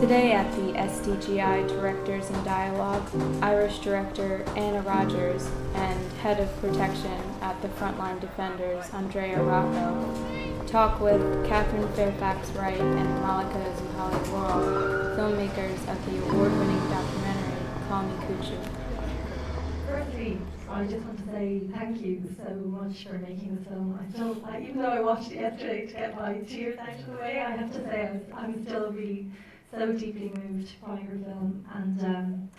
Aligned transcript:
Today 0.00 0.30
at 0.30 0.48
the 0.54 0.74
SDGI 0.74 1.66
Directors 1.66 2.30
in 2.30 2.44
Dialogue, 2.44 3.04
Irish 3.42 3.80
Director 3.80 4.44
Anna 4.56 4.80
Rodgers 4.82 5.50
and 5.74 6.12
Head 6.18 6.38
of 6.38 6.48
Protection 6.60 7.20
at 7.40 7.60
the 7.62 7.68
Frontline 7.68 8.20
Defenders, 8.20 8.88
Andrea 8.94 9.42
Rocca, 9.42 10.64
talk 10.68 11.00
with 11.00 11.20
Katherine 11.48 11.88
Fairfax 11.94 12.48
Wright 12.50 12.80
and 12.80 13.08
Malika 13.22 13.58
Zouhali-Worrall, 13.58 15.16
filmmakers 15.16 15.90
of 15.90 16.06
the 16.06 16.22
award 16.28 16.52
winning 16.52 16.90
documentary 16.90 17.58
Call 17.88 18.04
Me 18.04 18.14
Kuchu. 18.26 18.56
Firstly, 19.88 20.38
I 20.70 20.84
just 20.84 21.04
want 21.06 21.26
to 21.26 21.32
say 21.32 21.60
thank 21.72 22.00
you 22.02 22.22
so 22.36 22.54
much 22.54 23.04
for 23.04 23.18
making 23.18 23.56
the 23.56 23.68
film. 23.68 23.98
I 24.00 24.12
still, 24.12 24.36
even 24.62 24.80
though 24.80 24.90
I 24.90 25.00
watched 25.00 25.32
it 25.32 25.40
yesterday 25.40 25.86
to 25.86 25.92
get 25.92 26.14
my 26.14 26.34
tears 26.48 26.78
out 26.78 26.90
of 26.90 27.06
the 27.06 27.12
way, 27.14 27.40
I 27.40 27.56
have 27.56 27.72
to 27.72 27.82
say 27.82 28.06
I 28.06 28.12
was, 28.12 28.22
I'm 28.32 28.64
still 28.64 28.92
really 28.92 29.26
so 29.70 29.92
deeply 29.92 30.32
moved 30.34 30.72
by 30.86 31.00
your 31.00 31.18
film. 31.24 31.64
And 31.74 32.04
um, 32.04 32.50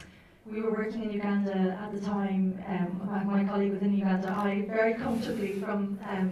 we 0.46 0.62
were 0.62 0.72
working 0.72 1.04
in 1.04 1.12
Uganda 1.12 1.78
at 1.82 1.94
the 1.94 2.02
time. 2.02 2.62
Um, 2.68 3.26
my, 3.26 3.44
colleague 3.44 3.74
was 3.74 3.82
in 3.82 3.96
Uganda. 3.96 4.30
I 4.30 4.66
very 4.68 4.94
comfortably 4.96 5.60
from 5.60 6.00
um, 6.10 6.32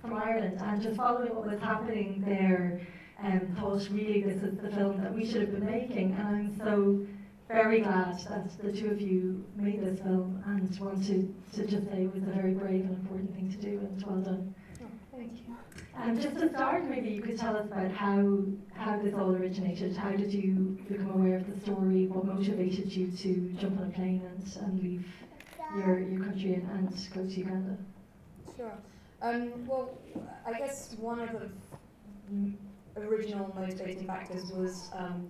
from 0.00 0.14
Ireland, 0.14 0.58
and 0.60 0.82
just 0.82 0.96
following 0.96 1.32
what 1.34 1.46
was 1.46 1.60
happening 1.60 2.22
there, 2.26 2.80
um, 3.22 3.40
thought 3.60 3.88
really 3.92 4.20
this 4.22 4.42
is 4.42 4.58
the 4.58 4.70
film 4.70 5.00
that 5.00 5.14
we 5.14 5.24
should 5.24 5.42
have 5.42 5.52
been 5.52 5.64
making. 5.64 6.12
And 6.14 6.26
I'm 6.26 6.58
so 6.58 7.06
very 7.48 7.82
glad 7.82 8.18
that 8.28 8.50
the 8.58 8.72
two 8.72 8.90
of 8.90 9.00
you 9.00 9.44
made 9.56 9.80
this 9.80 10.00
film, 10.00 10.42
and 10.46 10.80
want 10.80 11.06
to, 11.06 11.32
just 11.54 11.70
say 11.70 12.02
it 12.02 12.14
was 12.14 12.24
a 12.24 12.32
very 12.34 12.52
brave 12.52 12.84
and 12.84 12.96
important 12.96 13.32
thing 13.34 13.50
to 13.52 13.58
do, 13.58 13.78
and 13.78 13.94
it's 13.94 14.04
well 14.04 14.18
done. 14.18 14.54
Oh, 14.82 14.86
thank 15.16 15.32
you. 15.34 15.54
And 15.96 16.20
just 16.20 16.38
to 16.38 16.48
start, 16.48 16.88
maybe 16.88 17.10
you 17.10 17.22
could 17.22 17.38
tell 17.38 17.56
us 17.56 17.66
about 17.66 17.90
how 17.92 18.38
how 18.74 18.98
this 18.98 19.14
all 19.14 19.34
originated. 19.36 19.96
How 19.96 20.10
did 20.10 20.32
you 20.32 20.78
become 20.88 21.10
aware 21.10 21.36
of 21.36 21.52
the 21.52 21.60
story? 21.60 22.06
What 22.06 22.24
motivated 22.24 22.92
you 22.92 23.10
to 23.10 23.52
jump 23.60 23.78
on 23.78 23.88
a 23.88 23.90
plane 23.90 24.22
and, 24.24 24.56
and 24.64 24.82
leave 24.82 25.06
your, 25.76 26.00
your 26.00 26.24
country 26.24 26.54
and, 26.54 26.68
and 26.70 27.08
go 27.14 27.22
to 27.22 27.30
Uganda? 27.30 27.76
Sure. 28.56 28.72
Um, 29.20 29.66
well, 29.66 29.98
I 30.44 30.58
guess 30.58 30.94
one 30.98 31.20
of 31.20 31.30
the 32.28 33.00
original 33.00 33.52
motivating 33.54 34.06
factors 34.06 34.50
was 34.52 34.90
um, 34.94 35.28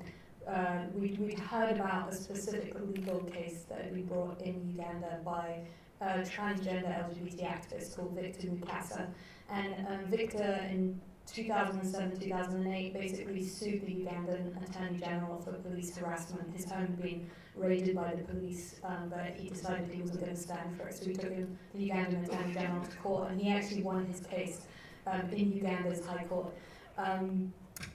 uh, 0.49 0.85
we'd, 0.95 1.19
we'd 1.19 1.39
heard 1.39 1.77
about 1.77 2.13
a 2.13 2.15
specific 2.15 2.75
legal 2.95 3.21
case 3.21 3.65
that 3.69 3.83
had 3.83 3.95
been 3.95 4.07
brought 4.07 4.41
in 4.41 4.75
Uganda 4.75 5.21
by 5.25 5.61
a 6.03 6.23
transgender 6.23 6.91
LGBT 7.09 7.45
activist 7.45 7.97
called 7.97 8.13
Victor 8.13 8.49
Mukasa. 8.49 9.07
And 9.51 9.87
um, 9.87 10.07
Victor, 10.09 10.67
in 10.71 11.01
2007 11.27 12.19
2008, 12.19 12.95
basically 12.95 13.45
sued 13.45 13.87
the 13.87 13.93
Ugandan 13.93 14.69
Attorney 14.69 14.99
General 14.99 15.41
for 15.41 15.53
police 15.53 15.97
harassment. 15.97 16.55
His 16.55 16.71
home 16.71 16.99
been 17.01 17.31
raided 17.55 17.95
by 17.95 18.15
the 18.15 18.25
police, 18.25 18.81
um, 18.85 19.11
but 19.11 19.35
he 19.37 19.49
decided 19.51 19.91
he 19.93 20.01
wasn't 20.01 20.21
going 20.21 20.35
to 20.35 20.41
stand 20.41 20.77
for 20.77 20.89
it. 20.89 20.95
So 20.95 21.07
he 21.07 21.15
took 21.15 21.33
him, 21.33 21.57
the 21.75 21.91
Ugandan 21.91 22.27
Attorney 22.27 22.55
General 22.55 22.85
to 22.85 22.97
court, 22.97 23.31
and 23.31 23.41
he 23.41 23.51
actually 23.51 23.83
won 23.83 24.07
his 24.07 24.21
case 24.21 24.63
um, 25.07 25.31
in 25.31 25.53
Uganda's 25.53 26.05
High 26.05 26.25
Court. 26.25 26.53
Um, 26.99 27.53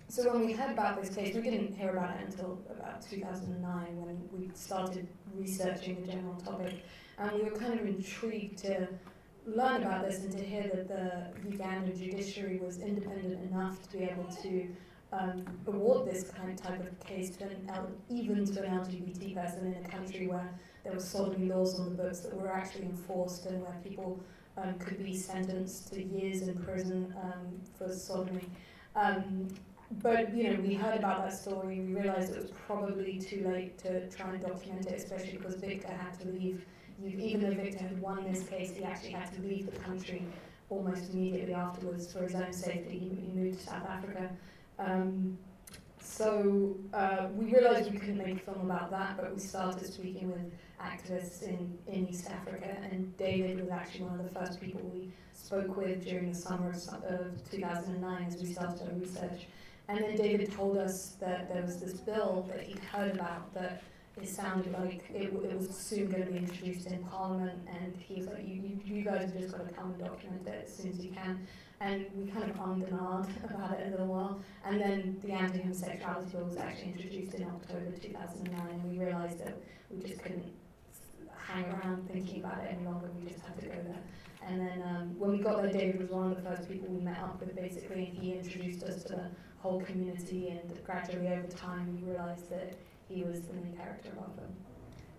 so 0.09 0.33
when 0.33 0.45
we 0.45 0.53
heard 0.53 0.71
about 0.71 1.01
this 1.01 1.13
case, 1.13 1.35
we 1.35 1.41
didn't 1.41 1.75
hear 1.75 1.91
about 1.91 2.15
it 2.15 2.27
until 2.27 2.59
about 2.69 3.01
2009 3.01 3.61
when 4.01 4.29
we 4.31 4.49
started 4.53 5.07
researching 5.35 6.01
the 6.01 6.11
general 6.11 6.35
topic, 6.35 6.83
and 7.17 7.31
we 7.33 7.43
were 7.43 7.57
kind 7.57 7.79
of 7.79 7.85
intrigued 7.85 8.59
to 8.59 8.87
learn 9.45 9.83
about 9.83 10.07
this 10.07 10.19
and 10.19 10.31
to 10.31 10.43
hear 10.43 10.63
that 10.63 10.87
the 10.87 11.49
Ugandan 11.49 11.97
judiciary 11.97 12.59
was 12.59 12.79
independent 12.79 13.49
enough 13.49 13.81
to 13.89 13.97
be 13.97 14.03
able 14.03 14.25
to 14.43 14.67
um, 15.13 15.45
award 15.67 16.05
this 16.09 16.29
kind 16.31 16.51
of 16.51 16.61
type 16.61 16.85
of 16.85 16.99
case 16.99 17.35
to 17.37 17.45
an 17.45 17.69
L- 17.73 17.89
even 18.09 18.45
to 18.45 18.63
an 18.63 18.79
LGBT 18.79 19.35
person 19.35 19.73
in 19.73 19.85
a 19.85 19.87
country 19.87 20.27
where 20.27 20.49
there 20.83 20.93
were 20.93 20.99
sodomy 20.99 21.47
laws 21.47 21.79
on 21.79 21.89
the 21.89 22.03
books 22.03 22.19
that 22.19 22.35
were 22.35 22.51
actually 22.51 22.85
enforced 22.85 23.45
and 23.45 23.61
where 23.61 23.75
people 23.83 24.19
um, 24.57 24.73
could 24.79 25.01
be 25.03 25.15
sentenced 25.15 25.93
to 25.93 26.03
years 26.03 26.41
in 26.41 26.57
prison 26.57 27.13
um, 27.23 27.61
for 27.77 27.93
sodomy. 27.93 28.49
Um, 28.95 29.47
but 30.03 30.35
you 30.35 30.51
know, 30.51 30.59
we 30.59 30.73
heard 30.73 30.97
about 30.97 31.23
that 31.23 31.33
story. 31.33 31.79
We 31.79 31.93
realised 31.93 32.33
it 32.33 32.41
was 32.41 32.51
probably 32.51 33.17
too 33.17 33.47
late 33.47 33.77
to 33.79 34.09
try 34.09 34.31
and 34.31 34.41
document 34.41 34.87
it, 34.87 34.95
especially 34.95 35.37
because 35.37 35.55
Victor 35.55 35.87
had 35.87 36.19
to 36.19 36.27
leave 36.27 36.65
even 37.05 37.41
though 37.41 37.55
Victor 37.55 37.83
had 37.83 38.01
won 38.01 38.31
this 38.31 38.43
case, 38.47 38.71
he 38.75 38.83
actually 38.83 39.11
had 39.11 39.33
to 39.33 39.41
leave 39.41 39.71
the 39.71 39.77
country 39.79 40.23
almost 40.69 41.13
immediately 41.13 41.53
afterwards 41.53 42.11
for 42.11 42.23
his 42.23 42.35
own 42.35 42.51
safety. 42.51 42.97
He, 42.97 43.09
he 43.09 43.31
moved 43.33 43.59
to 43.59 43.65
South 43.65 43.87
Africa. 43.87 44.29
Um, 44.79 45.37
so 45.99 46.75
uh, 46.93 47.27
we 47.35 47.53
realised 47.53 47.91
we 47.91 47.99
couldn't 47.99 48.17
make 48.17 48.37
a 48.37 48.39
film 48.39 48.69
about 48.69 48.89
that, 48.91 49.17
but 49.17 49.33
we 49.33 49.39
started 49.39 49.85
speaking 49.85 50.31
with 50.31 50.51
activists 50.81 51.43
in, 51.43 51.77
in 51.87 52.07
East 52.07 52.29
Africa, 52.29 52.77
and 52.91 53.15
David 53.17 53.59
was 53.59 53.69
actually 53.69 54.05
one 54.05 54.19
of 54.19 54.33
the 54.33 54.39
first 54.39 54.61
people 54.61 54.81
we 54.93 55.11
spoke 55.33 55.75
with 55.75 56.05
during 56.05 56.31
the 56.31 56.37
summer 56.37 56.69
of 56.69 57.51
2009 57.51 58.25
as 58.25 58.41
we 58.41 58.51
started 58.53 58.89
our 58.89 58.95
research. 58.95 59.47
And 59.89 59.99
then 59.99 60.15
David 60.15 60.51
told 60.51 60.77
us 60.77 61.15
that 61.19 61.51
there 61.51 61.61
was 61.61 61.79
this 61.79 61.93
bill 61.93 62.45
that 62.49 62.61
he'd 62.61 62.79
heard 62.79 63.13
about 63.13 63.53
that 63.53 63.81
it 64.21 64.27
sounded 64.27 64.73
like 64.73 65.03
it, 65.13 65.33
it 65.33 65.57
was 65.57 65.69
soon 65.69 66.09
going 66.09 66.25
to 66.25 66.31
be 66.31 66.37
introduced 66.37 66.87
in 66.87 67.03
Parliament, 67.03 67.59
and 67.67 67.95
he 67.97 68.15
was 68.15 68.27
like, 68.27 68.47
you, 68.47 68.55
you, 68.55 68.79
you 68.83 69.03
guys 69.03 69.31
have 69.31 69.37
just 69.39 69.55
got 69.55 69.67
to 69.67 69.73
come 69.73 69.91
and 69.91 70.03
document 70.03 70.47
it 70.47 70.65
as 70.67 70.75
soon 70.75 70.91
as 70.91 71.03
you 71.03 71.11
can. 71.11 71.45
And 71.79 72.05
we 72.15 72.25
kind 72.31 72.49
of 72.49 72.57
ummed 72.57 72.87
and 72.87 72.99
ahed 72.99 73.53
about 73.53 73.79
it 73.79 73.87
a 73.87 73.91
little 73.91 74.07
while. 74.07 74.39
And 74.65 74.81
then 74.81 75.17
the 75.23 75.31
anti 75.31 75.61
homosexuality 75.61 76.31
bill 76.31 76.45
was 76.45 76.57
actually 76.57 76.93
introduced 76.93 77.35
in 77.35 77.43
October 77.43 77.91
2009, 78.01 78.67
and 78.69 78.91
we 78.91 79.05
realised 79.05 79.39
that 79.39 79.57
we 79.91 80.01
just 80.01 80.23
couldn't 80.23 80.51
hang 81.37 81.65
around 81.65 82.07
thinking 82.09 82.43
about 82.43 82.57
it 82.63 82.75
any 82.75 82.85
longer, 82.85 83.09
we 83.19 83.29
just 83.29 83.45
had 83.45 83.57
to 83.59 83.65
go 83.65 83.75
there. 83.83 84.01
And 84.45 84.59
then 84.59 84.81
um, 84.83 85.19
when 85.19 85.31
we 85.31 85.39
got 85.39 85.61
there, 85.61 85.71
David 85.71 86.01
was 86.01 86.09
one 86.09 86.31
of 86.31 86.41
the 86.41 86.49
first 86.49 86.69
people 86.69 86.87
we 86.89 87.01
met 87.01 87.19
up 87.19 87.39
with, 87.39 87.55
basically, 87.55 88.07
and 88.07 88.17
he 88.17 88.33
introduced 88.33 88.83
us 88.83 89.03
to 89.03 89.13
the 89.13 89.31
whole 89.59 89.81
community, 89.81 90.49
and 90.49 90.83
gradually 90.85 91.27
over 91.27 91.47
time, 91.47 91.99
we 92.01 92.09
realised 92.09 92.49
that 92.49 92.73
he 93.09 93.23
was 93.23 93.41
the 93.41 93.53
main 93.53 93.75
character 93.75 94.09
of 94.09 94.35
them. 94.35 94.55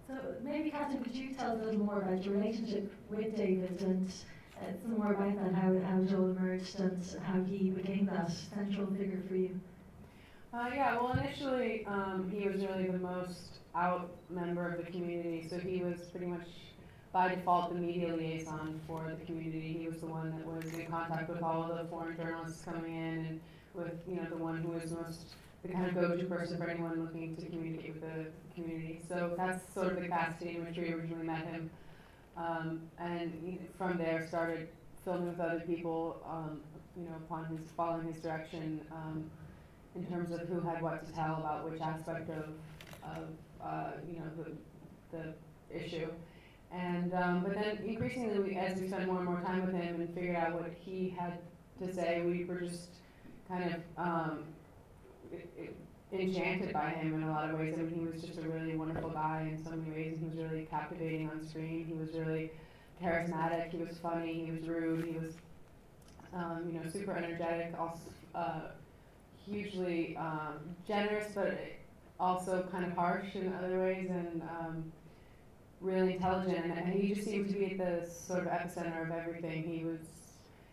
So 0.07 0.15
maybe 0.43 0.71
Katherine, 0.71 1.05
could 1.05 1.15
you 1.15 1.35
tell 1.35 1.53
us 1.53 1.63
a 1.63 1.65
little 1.65 1.81
more 1.81 2.01
about 2.01 2.25
your 2.25 2.35
relationship 2.35 2.93
with 3.11 3.37
David 3.37 3.81
and 3.83 4.11
uh, 4.61 4.73
some 4.83 4.99
more 4.99 5.13
about 5.13 5.37
that, 5.37 5.55
how, 5.55 5.69
how 5.69 6.01
it 6.01 6.15
all 6.15 6.31
emerged 6.31 6.81
and 6.81 7.05
how 7.23 7.43
he 7.45 7.71
became 7.71 8.07
that 8.07 8.31
central 8.31 8.87
figure 8.87 9.23
for 9.29 9.37
you? 9.37 9.61
Uh, 10.53 10.71
yeah, 10.75 10.95
well, 10.95 11.13
initially 11.13 11.85
um, 11.87 12.31
he 12.35 12.49
was 12.49 12.65
really 12.65 12.87
the 12.87 12.99
most 12.99 13.59
out 13.75 14.11
member 14.31 14.67
of 14.67 14.85
the 14.85 14.91
community, 14.91 15.47
so 15.49 15.59
he 15.59 15.83
was 15.83 16.01
pretty 16.11 16.27
much 16.27 16.49
by 17.13 17.35
default 17.35 17.73
the 17.73 17.79
media 17.79 18.15
liaison 18.15 18.81
for 18.87 19.15
the 19.19 19.25
community. 19.27 19.79
He 19.81 19.89
was 19.89 20.01
the 20.01 20.07
one 20.07 20.31
that 20.31 20.47
was 20.47 20.73
in 20.73 20.87
contact 20.87 21.29
with 21.29 21.43
all 21.43 21.71
of 21.71 21.79
the 21.79 21.85
foreign 21.91 22.17
journalists 22.17 22.65
coming 22.65 22.95
in 22.95 23.27
and 23.27 23.41
with, 23.75 23.93
you 24.09 24.17
know, 24.17 24.27
the 24.29 24.37
one 24.37 24.59
who 24.59 24.71
was 24.71 24.91
most 24.91 25.35
the 25.69 25.75
kind 25.75 25.87
of 25.87 25.95
go-to 25.95 26.25
person 26.25 26.57
for 26.57 26.69
anyone 26.69 27.05
looking 27.05 27.37
to 27.37 27.47
communicate 27.47 27.95
with 27.95 28.03
the 28.03 28.27
community. 28.55 29.01
So 29.07 29.35
that's 29.37 29.73
sort 29.73 29.89
of 29.89 29.97
the 29.97 30.03
capacity 30.03 30.57
in 30.57 30.65
which 30.65 30.77
we 30.79 30.93
originally 30.93 31.27
met 31.27 31.47
him. 31.47 31.71
Um, 32.37 32.81
and 32.99 33.59
from 33.77 33.99
there 33.99 34.27
started 34.27 34.69
filming 35.05 35.29
with 35.29 35.41
other 35.41 35.61
people, 35.61 36.23
um, 36.29 36.61
you 36.97 37.05
know, 37.05 37.17
upon 37.17 37.45
his 37.47 37.71
following 37.77 38.11
his 38.13 38.23
direction 38.23 38.81
um, 38.93 39.31
in 39.95 40.07
terms 40.07 40.33
of 40.33 40.49
who 40.49 40.61
had 40.61 40.81
what 40.81 41.07
to 41.07 41.13
tell 41.13 41.37
about 41.37 41.71
which 41.71 41.81
aspect 41.81 42.31
of, 42.31 42.49
of 43.05 43.29
uh, 43.63 43.91
you 44.11 44.21
know, 44.21 44.31
the, 44.39 45.17
the 45.17 45.85
issue. 45.85 46.09
And 46.71 47.13
um, 47.15 47.43
but 47.43 47.55
then 47.55 47.79
increasingly, 47.79 48.39
we, 48.39 48.57
as 48.57 48.79
we 48.81 48.89
spent 48.89 49.07
more 49.07 49.17
and 49.17 49.25
more 49.25 49.41
time 49.41 49.65
with 49.65 49.75
him 49.75 50.01
and 50.01 50.15
figured 50.15 50.37
out 50.37 50.53
what 50.55 50.71
he 50.79 51.15
had 51.19 51.39
to 51.81 51.93
say, 51.93 52.23
we 52.23 52.45
were 52.45 52.61
just 52.61 52.91
kind 53.49 53.75
of 53.75 53.81
um, 53.97 54.45
enchanted 56.13 56.73
by 56.73 56.91
him 56.91 57.15
in 57.15 57.23
a 57.23 57.31
lot 57.31 57.51
of 57.51 57.59
ways. 57.59 57.75
I 57.79 57.83
mean, 57.83 57.95
he 57.95 58.07
was 58.07 58.23
just 58.23 58.39
a 58.39 58.49
really 58.49 58.77
wonderful 58.77 59.11
guy 59.11 59.49
in 59.51 59.63
so 59.63 59.71
many 59.71 59.91
ways. 59.91 60.19
He 60.19 60.27
was 60.27 60.37
really 60.37 60.67
captivating 60.71 61.29
on 61.29 61.47
screen. 61.47 61.87
He 61.87 61.95
was 61.95 62.13
really 62.15 62.51
charismatic. 63.03 63.71
He 63.71 63.79
was 63.79 63.99
funny. 63.99 64.45
He 64.47 64.51
was 64.51 64.67
rude. 64.69 65.05
He 65.05 65.19
was, 65.19 65.35
um, 66.35 66.65
you 66.67 66.81
know, 66.81 66.89
super 66.89 67.13
energetic. 67.13 67.75
Also, 67.79 68.01
uh, 68.35 68.61
hugely 69.45 70.17
um, 70.17 70.59
generous, 70.87 71.33
but 71.35 71.59
also 72.21 72.67
kind 72.71 72.85
of 72.85 72.93
harsh 72.93 73.35
in 73.35 73.53
other 73.55 73.81
ways, 73.81 74.09
and 74.11 74.43
um, 74.43 74.93
really 75.81 76.15
intelligent. 76.15 76.73
And 76.77 76.93
he 76.93 77.15
just 77.15 77.27
seemed 77.27 77.49
to 77.49 77.55
be 77.55 77.67
at 77.67 77.79
the 77.79 78.11
sort 78.11 78.41
of 78.41 78.47
epicenter 78.49 79.05
of 79.05 79.11
everything. 79.11 79.65
He 79.65 79.85
was 79.85 80.01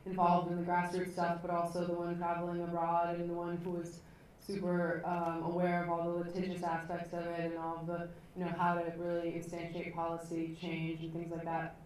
involved 0.05 0.51
in 0.51 0.57
the 0.57 0.63
grassroots 0.63 1.13
stuff, 1.13 1.39
but 1.41 1.51
also 1.51 1.85
the 1.85 1.93
one 1.93 2.17
traveling 2.17 2.63
abroad 2.63 3.19
and 3.19 3.29
the 3.29 3.33
one 3.33 3.57
who 3.63 3.71
was 3.71 3.99
super 4.45 5.01
um, 5.05 5.43
aware 5.43 5.83
of 5.83 5.89
all 5.89 6.03
the 6.03 6.29
litigious 6.29 6.63
aspects 6.63 7.13
of 7.13 7.25
it 7.25 7.51
and 7.51 7.57
all 7.57 7.83
the, 7.87 8.09
you 8.37 8.45
know, 8.45 8.51
how 8.57 8.75
to 8.75 8.91
really 8.97 9.31
instantiate 9.31 9.93
policy 9.93 10.57
change 10.61 11.01
and 11.01 11.13
things 11.13 11.31
like 11.31 11.45
that. 11.45 11.77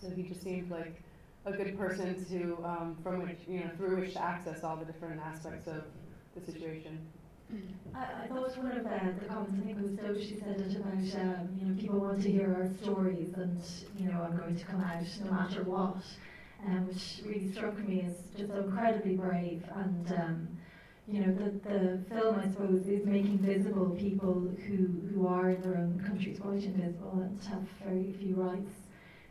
So 0.00 0.10
he 0.10 0.22
just 0.22 0.42
seemed 0.42 0.70
like 0.70 1.02
a 1.44 1.52
good 1.52 1.76
person 1.78 2.24
to, 2.30 2.64
um, 2.64 2.96
from 3.02 3.22
which, 3.22 3.40
you 3.46 3.60
know, 3.60 3.70
through 3.76 4.00
which 4.00 4.14
to 4.14 4.22
access 4.22 4.64
all 4.64 4.76
the 4.76 4.84
different 4.84 5.20
aspects 5.20 5.66
of 5.66 5.84
the 6.34 6.40
situation. 6.40 7.06
I, 7.94 8.24
I 8.24 8.26
thought 8.28 8.56
one 8.56 8.72
of 8.72 8.86
uh, 8.86 8.90
the 9.18 9.26
comments, 9.26 9.58
I 9.60 9.66
think 9.66 9.78
it 9.78 9.82
was 9.82 9.92
Doe, 9.92 10.18
she 10.18 10.36
said 10.40 10.58
it 10.60 10.76
about, 10.76 11.20
um, 11.20 11.48
you 11.60 11.66
know, 11.66 11.80
people 11.80 11.98
want 12.00 12.22
to 12.22 12.30
hear 12.30 12.54
our 12.54 12.70
stories 12.82 13.34
and, 13.36 13.60
you 13.98 14.10
know, 14.10 14.22
I'm 14.22 14.36
going 14.38 14.56
to 14.56 14.64
come 14.64 14.80
out 14.80 15.04
no 15.24 15.30
matter 15.30 15.62
what, 15.64 15.96
um, 16.66 16.88
which 16.88 17.20
really 17.26 17.52
struck 17.52 17.76
me 17.86 18.06
as 18.08 18.16
just 18.38 18.50
incredibly 18.50 19.16
brave 19.16 19.64
and, 19.74 20.12
um, 20.12 20.48
you 21.08 21.20
know, 21.20 21.32
the, 21.34 21.50
the 21.68 21.98
film, 22.08 22.40
I 22.40 22.48
suppose, 22.48 22.86
is 22.86 23.04
making 23.04 23.38
visible 23.38 23.90
people 23.90 24.34
who, 24.66 24.86
who 25.12 25.26
are 25.26 25.50
in 25.50 25.60
their 25.62 25.76
own 25.78 26.02
countries 26.06 26.38
quite 26.38 26.62
invisible 26.62 27.20
and 27.20 27.42
have 27.48 27.62
very 27.84 28.12
few 28.12 28.36
rights. 28.36 28.72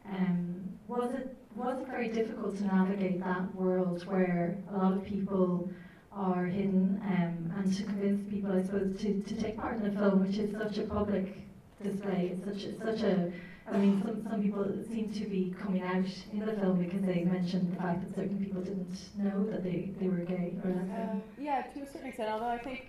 Um, 0.10 0.70
was 0.88 1.14
it 1.14 1.38
was 1.56 1.80
it 1.82 1.88
very 1.88 2.08
difficult 2.10 2.58
to 2.58 2.64
navigate 2.66 3.20
that 3.20 3.54
world 3.56 4.06
where 4.08 4.58
a 4.74 4.78
lot 4.78 4.94
of 4.94 5.06
people 5.06 5.70
are 6.12 6.46
hidden 6.46 7.02
um, 7.06 7.54
and 7.58 7.76
to 7.76 7.84
convince 7.84 8.30
people, 8.30 8.52
I 8.54 8.64
suppose, 8.64 9.00
to, 9.02 9.22
to 9.22 9.36
take 9.36 9.58
part 9.58 9.78
in 9.78 9.84
the 9.84 10.00
film, 10.00 10.26
which 10.26 10.38
is 10.38 10.52
such 10.52 10.78
a 10.78 10.84
public 10.84 11.38
display. 11.82 12.34
It's 12.34 12.46
such 12.46 12.72
a, 12.72 12.78
such 12.80 13.02
a 13.04 13.32
I 13.70 13.78
mean, 13.78 14.02
some, 14.02 14.24
some 14.30 14.42
people 14.42 14.66
seem 14.90 15.14
to 15.14 15.26
be 15.26 15.54
coming 15.60 15.82
out 15.84 16.06
in 16.34 16.40
the 16.40 16.54
film 16.54 16.84
because 16.84 17.02
they 17.04 17.24
mentioned 17.24 17.72
the 17.72 17.76
fact 17.78 18.02
that 18.02 18.16
certain 18.16 18.38
people 18.44 18.62
didn't 18.62 18.98
know 19.18 19.46
that 19.52 19.64
they, 19.64 19.92
they 20.00 20.08
were 20.08 20.18
gay 20.18 20.54
or 20.64 20.72
uh, 20.72 21.16
yeah, 21.40 21.62
to 21.62 21.82
a 21.82 21.86
certain 21.86 22.08
extent, 22.08 22.30
although 22.30 22.48
I 22.48 22.58
think, 22.58 22.88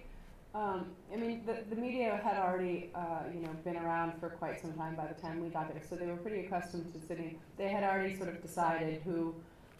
um, 0.54 0.86
I 1.12 1.16
mean, 1.16 1.42
the, 1.46 1.58
the 1.68 1.80
media 1.80 2.20
had 2.22 2.36
already, 2.36 2.90
uh, 2.94 3.24
you 3.32 3.40
know, 3.40 3.50
been 3.64 3.76
around 3.76 4.18
for 4.18 4.30
quite 4.30 4.60
some 4.60 4.72
time 4.72 4.96
by 4.96 5.06
the 5.06 5.20
time 5.20 5.40
we 5.42 5.50
got 5.50 5.72
there, 5.72 5.82
so 5.88 5.94
they 5.94 6.06
were 6.06 6.16
pretty 6.16 6.46
accustomed 6.46 6.92
to 6.92 7.06
sitting, 7.06 7.38
they 7.58 7.68
had 7.68 7.84
already 7.84 8.16
sort 8.16 8.30
of 8.30 8.40
decided 8.42 9.02
who 9.02 9.34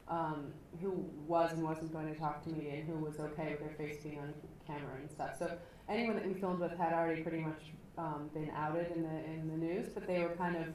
um, 0.09 0.53
who 0.81 1.09
was 1.27 1.53
and 1.53 1.63
wasn't 1.63 1.93
going 1.93 2.13
to 2.13 2.19
talk 2.19 2.43
to 2.45 2.51
me 2.51 2.69
and 2.71 2.87
who 2.87 2.97
was 2.97 3.19
okay 3.19 3.51
with 3.51 3.61
their 3.61 3.75
face 3.79 4.03
being 4.03 4.19
on 4.19 4.35
camera 4.67 4.97
and 5.01 5.11
stuff. 5.11 5.39
So 5.39 5.51
anyone 5.89 6.17
that 6.17 6.27
we 6.27 6.35
filmed 6.35 6.61
with 6.61 6.77
had 6.77 6.93
already 6.93 7.23
pretty 7.23 7.41
much 7.41 7.61
um, 7.99 8.31
been 8.33 8.51
outed 8.57 8.91
in 8.93 9.03
the 9.03 9.25
in 9.25 9.49
the 9.49 9.57
news, 9.57 9.89
but 9.93 10.07
they 10.07 10.21
were 10.21 10.35
kind 10.37 10.57
of 10.57 10.67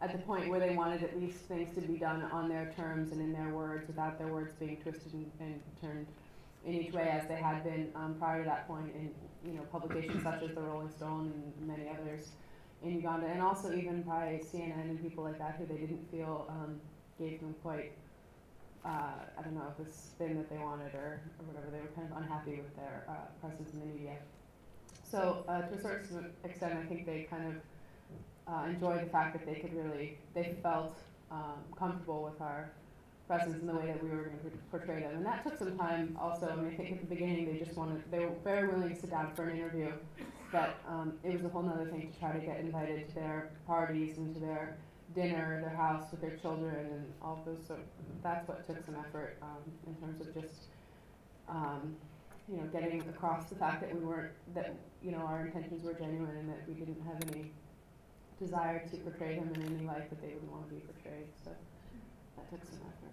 at 0.00 0.12
the 0.12 0.18
point 0.18 0.48
where 0.48 0.60
they 0.60 0.74
wanted 0.74 1.02
at 1.02 1.18
least 1.20 1.38
things 1.40 1.74
to 1.74 1.80
be 1.80 1.98
done 1.98 2.22
on 2.30 2.48
their 2.48 2.72
terms 2.76 3.10
and 3.10 3.20
in 3.20 3.32
their 3.32 3.52
words, 3.52 3.86
without 3.88 4.18
their 4.18 4.28
words 4.28 4.52
being 4.60 4.76
twisted 4.76 5.12
and, 5.12 5.30
and 5.40 5.60
turned 5.80 6.06
in 6.64 6.74
each 6.74 6.92
way, 6.92 7.08
as 7.08 7.26
they 7.28 7.36
had 7.36 7.64
been 7.64 7.88
um, 7.94 8.14
prior 8.18 8.42
to 8.42 8.44
that 8.44 8.66
point 8.68 8.92
in 8.94 9.10
you 9.44 9.56
know 9.56 9.62
publications 9.72 10.22
such 10.22 10.42
as 10.42 10.54
the 10.54 10.60
Rolling 10.60 10.90
Stone 10.90 11.32
and 11.58 11.68
many 11.68 11.88
others 11.88 12.28
in 12.82 12.94
Uganda, 12.94 13.26
and 13.26 13.42
also 13.42 13.72
even 13.72 14.02
by 14.02 14.40
CNN 14.44 14.82
and 14.82 15.02
people 15.02 15.24
like 15.24 15.38
that 15.38 15.56
who 15.58 15.66
they 15.66 15.80
didn't 15.80 16.08
feel 16.10 16.46
um, 16.48 16.80
gave 17.18 17.40
them 17.40 17.54
quite 17.62 17.92
uh, 18.84 19.20
I 19.38 19.42
don't 19.42 19.54
know, 19.54 19.72
the 19.78 19.90
spin 19.90 20.36
that 20.36 20.48
they 20.48 20.58
wanted 20.58 20.94
or, 20.94 21.20
or 21.38 21.44
whatever. 21.46 21.70
They 21.70 21.80
were 21.80 21.92
kind 21.94 22.10
of 22.10 22.16
unhappy 22.16 22.56
with 22.56 22.74
their 22.76 23.04
uh, 23.08 23.28
presence 23.40 23.72
in 23.74 23.80
the 23.80 23.86
media. 23.86 24.16
So 25.10 25.44
uh, 25.48 25.62
to 25.62 25.74
a 25.74 25.80
certain 25.80 26.26
extent, 26.44 26.78
I 26.78 26.86
think 26.86 27.06
they 27.06 27.26
kind 27.30 27.54
of 27.54 28.52
uh, 28.52 28.68
enjoyed 28.68 29.06
the 29.06 29.10
fact 29.10 29.32
that 29.34 29.46
they 29.46 29.60
could 29.60 29.74
really, 29.74 30.18
they 30.34 30.56
felt 30.62 30.98
um, 31.30 31.64
comfortable 31.78 32.22
with 32.22 32.40
our 32.40 32.70
presence 33.26 33.60
in 33.60 33.66
the 33.66 33.74
way 33.74 33.86
that 33.86 34.02
we 34.02 34.10
were 34.10 34.24
going 34.24 34.38
to 34.38 34.50
portray 34.70 35.00
them. 35.00 35.16
And 35.16 35.26
that 35.26 35.44
took 35.44 35.58
some 35.58 35.76
time 35.78 36.16
also. 36.20 36.48
I 36.48 36.56
mean, 36.56 36.72
I 36.72 36.76
think 36.76 36.92
at 36.92 37.00
the 37.00 37.14
beginning 37.14 37.52
they 37.52 37.58
just 37.58 37.76
wanted, 37.76 38.02
they 38.10 38.20
were 38.20 38.32
very 38.44 38.68
willing 38.68 38.94
to 38.94 39.00
sit 39.00 39.10
down 39.10 39.32
for 39.34 39.48
an 39.48 39.56
interview, 39.56 39.92
but 40.50 40.76
um, 40.88 41.14
it 41.22 41.32
was 41.32 41.44
a 41.44 41.48
whole 41.48 41.68
other 41.68 41.90
thing 41.90 42.10
to 42.12 42.18
try 42.18 42.32
to 42.32 42.44
get 42.44 42.60
invited 42.60 43.08
to 43.10 43.14
their 43.14 43.50
parties 43.66 44.16
and 44.18 44.34
to 44.34 44.40
their 44.40 44.76
dinner 45.14 45.60
their 45.60 45.74
house 45.74 46.10
with 46.10 46.20
their 46.20 46.36
children 46.36 46.74
and 46.76 47.12
all 47.22 47.42
those 47.46 47.70
of, 47.70 47.78
that's 48.22 48.46
what 48.46 48.66
took 48.66 48.84
some 48.84 48.94
effort 48.94 49.36
um, 49.42 49.72
in 49.86 49.94
terms 49.96 50.20
of 50.20 50.34
just 50.34 50.64
um, 51.48 51.96
you 52.50 52.56
know 52.56 52.64
getting 52.72 53.00
across 53.08 53.48
the 53.48 53.54
fact 53.54 53.80
that 53.80 53.94
we 53.94 54.00
weren't 54.00 54.32
that 54.54 54.74
you 55.02 55.12
know 55.12 55.18
our 55.18 55.46
intentions 55.46 55.82
were 55.82 55.94
genuine 55.94 56.36
and 56.36 56.48
that 56.48 56.66
we 56.66 56.74
didn't 56.74 57.00
have 57.02 57.22
any 57.30 57.50
desire 58.40 58.86
to 58.90 58.96
portray 58.98 59.36
them 59.36 59.50
in 59.54 59.62
any 59.74 59.86
light 59.86 60.08
that 60.08 60.20
they 60.22 60.34
would 60.34 60.50
want 60.50 60.68
to 60.68 60.74
be 60.74 60.80
portrayed 60.80 61.26
so 61.44 61.50
that 62.36 62.50
took 62.50 62.64
some 62.64 62.80
effort. 62.86 63.08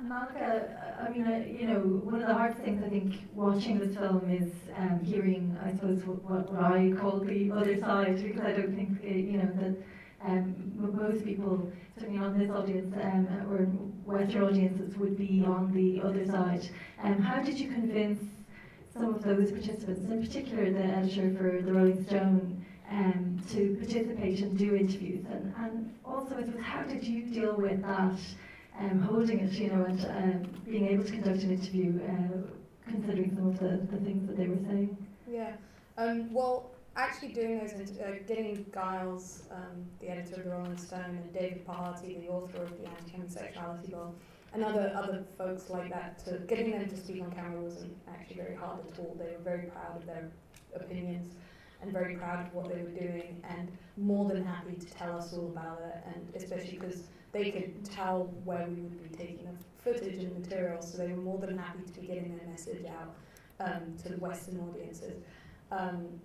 Malika, 0.00 1.04
I 1.04 1.10
mean, 1.10 1.56
you 1.58 1.66
know, 1.66 1.80
one 1.80 2.20
of 2.22 2.28
the 2.28 2.34
hard 2.34 2.56
things 2.62 2.82
I 2.84 2.88
think 2.88 3.16
watching 3.34 3.80
this 3.80 3.96
film 3.96 4.30
is 4.30 4.52
um, 4.76 5.00
hearing, 5.02 5.58
I 5.64 5.72
suppose, 5.72 6.04
what, 6.04 6.52
what 6.52 6.62
I 6.62 6.92
call 6.92 7.18
the 7.18 7.50
other 7.50 7.76
side, 7.80 8.22
because 8.22 8.42
I 8.42 8.52
don't 8.52 8.76
think, 8.76 9.02
it, 9.02 9.24
you 9.24 9.38
know, 9.38 9.50
that 9.56 9.76
um, 10.22 10.72
most 10.76 11.24
people, 11.24 11.70
certainly 11.98 12.18
on 12.18 12.38
this 12.38 12.50
audience 12.50 12.94
um, 13.02 13.26
or 13.50 13.58
Western 14.04 14.42
audiences, 14.42 14.96
would 14.96 15.16
be 15.16 15.44
on 15.46 15.72
the 15.72 16.00
other 16.00 16.26
side. 16.26 16.68
Um, 17.02 17.18
how 17.20 17.42
did 17.42 17.58
you 17.58 17.68
convince 17.68 18.22
some 18.92 19.14
of 19.14 19.22
those 19.22 19.52
participants, 19.52 20.10
in 20.10 20.20
particular 20.26 20.70
the 20.72 20.84
editor 20.84 21.34
for 21.36 21.62
the 21.62 21.72
Rolling 21.72 22.04
Stone, 22.06 22.64
um, 22.90 23.40
to 23.50 23.76
participate 23.76 24.40
and 24.40 24.58
do 24.58 24.74
interviews? 24.74 25.24
And, 25.30 25.54
and 25.58 25.94
also, 26.04 26.44
how 26.60 26.82
did 26.82 27.04
you 27.04 27.22
deal 27.22 27.56
with 27.56 27.82
that, 27.82 28.18
um, 28.80 29.00
holding 29.00 29.38
it, 29.40 29.52
you 29.52 29.70
know, 29.70 29.84
and 29.84 30.04
um, 30.06 30.50
being 30.64 30.88
able 30.88 31.04
to 31.04 31.12
conduct 31.12 31.42
an 31.42 31.52
interview, 31.52 32.00
uh, 32.08 32.90
considering 32.90 33.34
some 33.36 33.48
of 33.48 33.58
the, 33.60 33.86
the 33.92 34.02
things 34.04 34.26
that 34.26 34.36
they 34.36 34.48
were 34.48 34.56
saying? 34.68 34.96
Yeah. 35.30 35.52
Um, 35.96 36.32
well, 36.32 36.70
actually 36.98 37.28
doing 37.28 37.58
those, 37.60 37.72
uh, 37.72 38.16
getting 38.26 38.66
Giles, 38.74 39.44
um, 39.52 39.86
the 40.00 40.10
editor 40.10 40.36
of 40.36 40.44
the 40.44 40.50
Rolling 40.50 40.76
Stone, 40.76 41.04
and 41.22 41.32
David 41.32 41.64
Bahati, 41.66 42.20
the 42.20 42.28
author 42.28 42.62
of 42.62 42.76
the 42.76 42.88
Anti-Homosexuality 42.88 43.88
Bill, 43.88 44.14
and 44.52 44.64
other 44.64 44.92
other 44.94 45.24
folks 45.36 45.70
like 45.70 45.90
that, 45.90 46.18
to 46.24 46.38
getting 46.48 46.72
them 46.72 46.88
to 46.88 46.96
speak 46.96 47.22
on 47.22 47.30
camera 47.30 47.60
wasn't 47.60 47.96
actually 48.08 48.36
very 48.36 48.56
hard 48.56 48.80
at 48.90 48.98
all. 48.98 49.16
They 49.18 49.32
were 49.36 49.44
very 49.44 49.68
proud 49.68 49.96
of 49.96 50.06
their 50.06 50.28
opinions 50.74 51.34
and 51.80 51.92
very 51.92 52.16
proud 52.16 52.44
of 52.44 52.52
what 52.52 52.68
they 52.68 52.82
were 52.82 52.90
doing, 52.90 53.40
and 53.48 53.70
more 53.96 54.28
than 54.28 54.44
happy 54.44 54.74
to 54.74 54.86
tell 54.94 55.16
us 55.16 55.32
all 55.32 55.46
about 55.46 55.80
it, 55.80 56.02
and 56.06 56.34
especially 56.34 56.76
because 56.78 57.04
they 57.30 57.50
could 57.52 57.84
tell 57.84 58.24
where 58.44 58.66
we 58.66 58.80
would 58.82 59.10
be 59.10 59.16
taking 59.16 59.44
the 59.44 59.54
footage 59.84 60.24
and 60.24 60.36
material, 60.36 60.82
so 60.82 60.98
they 60.98 61.12
were 61.12 61.22
more 61.22 61.38
than 61.38 61.56
happy 61.56 61.84
to 61.84 62.00
be 62.00 62.06
getting 62.08 62.36
their 62.36 62.46
message 62.48 62.84
out 62.86 63.14
um, 63.60 63.96
to 64.02 64.08
the 64.08 64.16
Western 64.16 64.58
audiences. 64.60 65.22
Um, 65.70 66.20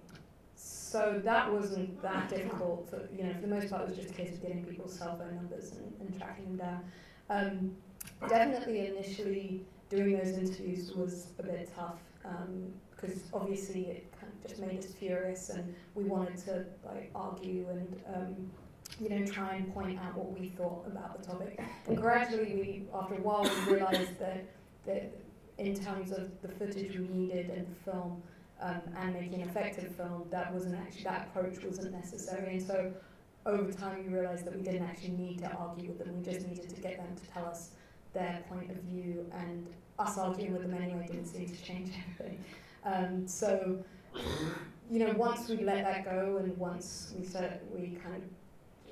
so 0.63 1.19
that 1.23 1.51
wasn't 1.51 2.01
that 2.03 2.29
difficult. 2.29 2.87
For, 2.89 3.01
you 3.15 3.23
know, 3.23 3.33
for 3.33 3.41
the 3.41 3.47
most 3.47 3.69
part, 3.69 3.81
it 3.81 3.89
was 3.89 3.97
just 3.97 4.11
a 4.11 4.13
case 4.13 4.35
of 4.35 4.41
getting 4.41 4.63
people's 4.63 4.97
cell 4.97 5.17
phone 5.17 5.35
numbers 5.35 5.71
and, 5.71 5.91
and 5.99 6.17
tracking 6.17 6.55
them 6.55 6.57
down. 6.57 6.83
Um, 7.29 7.75
definitely, 8.29 8.87
initially 8.87 9.65
doing 9.89 10.17
those 10.17 10.37
interviews 10.37 10.91
was 10.95 11.27
a 11.39 11.43
bit 11.43 11.69
tough 11.75 11.97
because 12.95 13.17
um, 13.17 13.23
obviously 13.33 13.81
it 13.87 14.13
kind 14.19 14.31
of 14.31 14.47
just 14.47 14.61
made 14.61 14.79
us 14.79 14.93
furious, 14.93 15.49
and 15.49 15.75
we 15.95 16.03
wanted 16.03 16.37
to 16.45 16.65
like 16.85 17.09
argue 17.15 17.65
and 17.69 18.01
um, 18.15 18.51
you 19.01 19.09
know 19.09 19.25
try 19.25 19.55
and 19.55 19.73
point 19.73 19.99
out 19.99 20.15
what 20.15 20.39
we 20.39 20.49
thought 20.49 20.85
about 20.87 21.19
the 21.19 21.27
topic. 21.27 21.59
And 21.87 21.97
gradually, 21.97 22.55
we 22.55 22.83
after 22.93 23.15
a 23.15 23.21
while 23.21 23.43
we 23.43 23.73
realised 23.73 24.19
that 24.19 24.45
that 24.85 25.11
in 25.57 25.75
terms 25.75 26.11
of 26.11 26.29
the 26.41 26.49
footage 26.49 26.97
we 26.97 27.07
needed 27.07 27.49
and 27.49 27.67
the 27.67 27.91
film 27.91 28.21
um, 28.61 28.81
and 28.97 29.13
making 29.13 29.41
an 29.41 29.49
effective 29.49 29.95
film, 29.95 30.25
that 30.29 30.53
wasn't 30.53 30.75
actually 30.75 31.03
that 31.03 31.27
approach 31.27 31.63
wasn't 31.63 31.91
necessary. 31.91 32.57
And 32.57 32.63
so 32.65 32.93
over 33.45 33.71
time, 33.71 34.05
we 34.05 34.13
realised 34.13 34.45
that 34.45 34.55
we 34.55 34.61
didn't 34.61 34.83
actually 34.83 35.11
need 35.11 35.39
to 35.39 35.51
argue 35.51 35.89
with 35.89 35.99
them. 35.99 36.17
We 36.17 36.23
just 36.23 36.47
needed 36.47 36.69
to 36.69 36.81
get 36.81 36.97
them 36.97 37.15
to 37.15 37.31
tell 37.31 37.45
us 37.45 37.71
their 38.13 38.43
point 38.49 38.71
of 38.71 38.77
view, 38.77 39.25
and 39.33 39.67
us 39.99 40.17
arguing 40.17 40.53
with 40.53 40.61
them 40.61 40.73
anyway 40.73 41.07
didn't 41.07 41.25
seem 41.25 41.47
to 41.47 41.63
change 41.63 41.91
anything. 42.07 42.43
Um, 42.85 43.27
so, 43.27 43.83
you 44.89 44.99
know, 44.99 45.13
once 45.13 45.49
we 45.49 45.57
let 45.57 45.83
that 45.83 46.05
go, 46.05 46.37
and 46.37 46.55
once 46.57 47.13
we 47.17 47.25
said 47.25 47.61
we 47.73 47.97
kind 48.03 48.15
of 48.15 48.23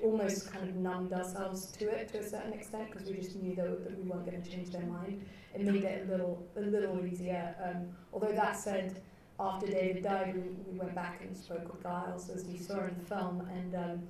almost 0.02 0.52
kind 0.52 0.68
of 0.68 0.74
numbed 0.74 1.12
ourselves 1.12 1.70
to 1.70 1.88
it 1.88 2.08
to 2.08 2.18
a 2.18 2.28
certain 2.28 2.52
extent 2.52 2.90
because 2.90 3.08
we 3.08 3.16
just 3.16 3.36
knew 3.36 3.54
that, 3.54 3.84
that 3.84 3.96
we 3.96 4.02
weren't 4.02 4.26
going 4.26 4.42
to 4.42 4.50
change 4.50 4.70
their 4.70 4.82
mind. 4.82 5.24
It 5.54 5.62
made 5.62 5.84
it 5.84 6.08
a 6.08 6.10
little 6.10 6.44
a 6.56 6.60
little 6.60 7.04
easier. 7.06 7.54
Um, 7.64 7.88
although 8.12 8.32
that 8.32 8.56
said 8.56 9.00
after 9.40 9.66
David 9.66 10.02
died, 10.02 10.34
we, 10.34 10.72
we 10.72 10.78
went 10.78 10.94
back 10.94 11.20
and 11.22 11.36
spoke 11.36 11.72
with 11.72 11.82
Giles, 11.82 12.28
as 12.30 12.46
you 12.46 12.58
saw 12.58 12.84
in 12.84 12.96
the 12.98 13.04
film, 13.04 13.48
and 13.52 13.74
um, 13.74 14.02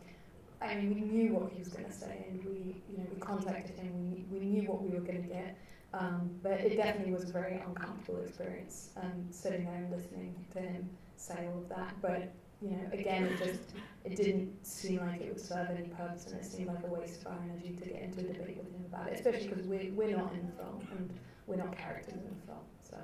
I 0.60 0.76
mean, 0.76 0.94
we 0.94 1.00
knew 1.00 1.34
what 1.34 1.52
he 1.52 1.58
was 1.58 1.68
going 1.68 1.86
to 1.86 1.92
say, 1.92 2.26
and 2.28 2.44
we, 2.44 2.76
you 2.90 2.98
know, 2.98 3.06
we 3.12 3.20
contacted 3.20 3.76
him. 3.76 4.10
We, 4.10 4.38
we 4.38 4.44
knew 4.44 4.68
what 4.68 4.82
we 4.82 4.90
were 4.90 5.04
going 5.04 5.22
to 5.22 5.28
get, 5.28 5.56
um, 5.94 6.30
but 6.42 6.60
it 6.60 6.76
definitely 6.76 7.12
was 7.12 7.24
a 7.28 7.32
very 7.32 7.60
uncomfortable 7.66 8.22
experience, 8.22 8.90
um, 8.96 9.26
sitting 9.30 9.64
there 9.64 9.74
and 9.74 9.90
listening 9.90 10.34
to 10.52 10.60
him 10.60 10.88
say 11.16 11.48
all 11.52 11.58
of 11.60 11.68
that. 11.68 11.94
But 12.00 12.32
you 12.60 12.70
know, 12.70 12.88
again, 12.92 13.24
it 13.24 13.38
just 13.38 13.74
it 14.04 14.16
didn't 14.16 14.64
seem 14.64 15.00
like 15.00 15.20
it 15.20 15.28
would 15.28 15.40
serve 15.40 15.68
any 15.70 15.88
purpose, 15.88 16.26
and 16.26 16.40
it 16.40 16.44
seemed 16.44 16.68
like 16.68 16.84
a 16.84 16.86
waste 16.86 17.22
of 17.22 17.28
our 17.28 17.38
energy 17.44 17.76
to 17.82 17.88
get 17.88 18.02
into 18.02 18.20
a 18.20 18.22
debate 18.22 18.58
with 18.58 18.72
him 18.72 18.84
about 18.92 19.08
it, 19.08 19.14
especially 19.14 19.48
because 19.48 19.66
we're, 19.66 19.90
we're 19.92 20.16
not 20.16 20.32
in 20.32 20.46
the 20.46 20.52
film 20.52 20.86
and 20.92 21.10
we're 21.46 21.56
not 21.56 21.76
characters 21.76 22.14
in 22.14 22.22
the 22.22 22.46
film. 22.46 22.58
So. 22.88 22.96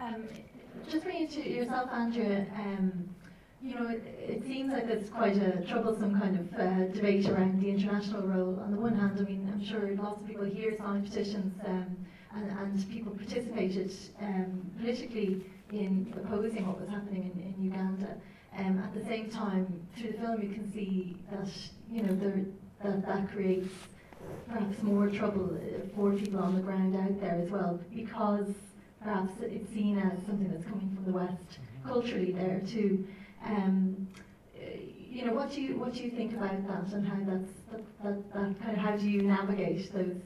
Um, 0.00 0.24
just 0.90 1.04
bringing 1.04 1.28
to 1.28 1.48
yourself, 1.48 1.90
Andrea, 1.90 2.46
um, 2.56 3.08
you 3.62 3.74
know, 3.74 3.88
it, 3.88 4.02
it, 4.18 4.44
seems 4.44 4.72
like 4.72 4.86
there's 4.86 5.08
quite 5.10 5.36
a 5.36 5.64
troublesome 5.66 6.18
kind 6.20 6.38
of 6.38 6.60
uh, 6.60 6.92
debate 6.92 7.28
around 7.28 7.60
the 7.60 7.68
international 7.68 8.22
role. 8.22 8.60
On 8.60 8.70
the 8.70 8.80
one 8.80 8.94
hand, 8.94 9.16
I 9.18 9.22
mean, 9.22 9.50
I'm 9.52 9.64
sure 9.64 9.94
lots 9.96 10.20
of 10.20 10.26
people 10.28 10.44
here 10.44 10.76
signed 10.76 11.06
petitions 11.06 11.54
um, 11.66 11.96
and, 12.34 12.50
and 12.50 12.90
people 12.90 13.12
participated 13.12 13.92
um, 14.20 14.70
politically 14.78 15.44
in 15.72 16.14
opposing 16.16 16.66
what 16.66 16.80
was 16.80 16.88
happening 16.88 17.32
in, 17.34 17.54
in 17.54 17.64
Uganda. 17.64 18.16
Um, 18.58 18.78
at 18.78 18.94
the 18.94 19.04
same 19.04 19.30
time, 19.30 19.86
through 19.96 20.12
the 20.12 20.18
film, 20.18 20.42
you 20.42 20.50
can 20.50 20.72
see 20.72 21.16
that 21.30 21.48
you 21.90 22.02
know 22.02 22.14
there, 22.14 22.44
that 22.82 23.06
that 23.06 23.30
creates 23.30 23.72
perhaps 24.48 24.82
more 24.82 25.10
trouble 25.10 25.50
uh, 25.54 25.94
for 25.94 26.12
people 26.12 26.40
on 26.40 26.54
the 26.54 26.62
ground 26.62 26.96
out 26.96 27.20
there 27.20 27.34
as 27.42 27.50
well, 27.50 27.78
because 27.94 28.54
perhaps 29.06 29.32
it's 29.40 29.72
seen 29.72 29.98
as 29.98 30.18
something 30.26 30.50
that's 30.50 30.64
coming 30.64 30.90
from 30.96 31.04
the 31.04 31.16
West 31.16 31.60
culturally 31.86 32.32
there 32.32 32.60
too. 32.66 33.06
Um, 33.44 34.08
uh, 34.56 34.66
you 35.08 35.24
know, 35.24 35.32
what 35.32 35.52
do 35.52 35.62
you 35.62 35.78
what 35.78 35.94
do 35.94 36.02
you 36.02 36.10
think 36.10 36.32
about 36.34 36.66
that, 36.66 36.92
and 36.92 37.06
how 37.06 37.18
that's 37.22 37.52
that, 37.70 37.82
that, 38.02 38.32
that 38.34 38.60
kind 38.60 38.76
of 38.76 38.78
how 38.78 38.96
do 38.96 39.08
you 39.08 39.22
navigate 39.22 39.92
those 39.92 40.16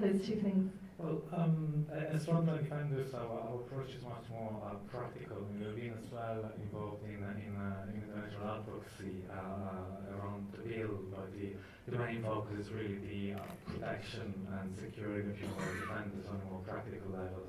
those 0.00 0.26
two 0.26 0.40
things? 0.40 0.72
Well, 0.98 1.20
um, 1.36 1.84
as 1.92 2.24
frontline 2.24 2.64
defenders, 2.64 3.12
our, 3.12 3.20
our 3.20 3.56
approach 3.60 3.90
is 3.90 4.02
much 4.02 4.24
more 4.30 4.48
uh, 4.64 4.76
practical. 4.90 5.36
We've 5.52 5.76
been 5.76 5.92
as 5.92 6.10
well 6.10 6.50
involved 6.56 7.04
in, 7.04 7.20
uh, 7.22 7.36
in, 7.36 7.52
uh, 7.52 7.84
in 7.92 8.00
international 8.00 8.48
advocacy 8.48 9.20
uh, 9.28 10.16
around 10.16 10.48
the 10.56 10.64
bill, 10.64 10.96
but 11.12 11.28
the, 11.36 11.52
the 11.92 11.98
main 11.98 12.22
focus 12.22 12.64
is 12.64 12.72
really 12.72 12.96
the 12.96 13.34
uh, 13.36 13.44
protection 13.68 14.32
and 14.56 14.74
security 14.80 15.28
of 15.28 15.36
human 15.36 15.68
defenders 15.84 16.24
on 16.32 16.40
a 16.40 16.50
more 16.50 16.62
practical 16.64 17.12
level. 17.12 17.44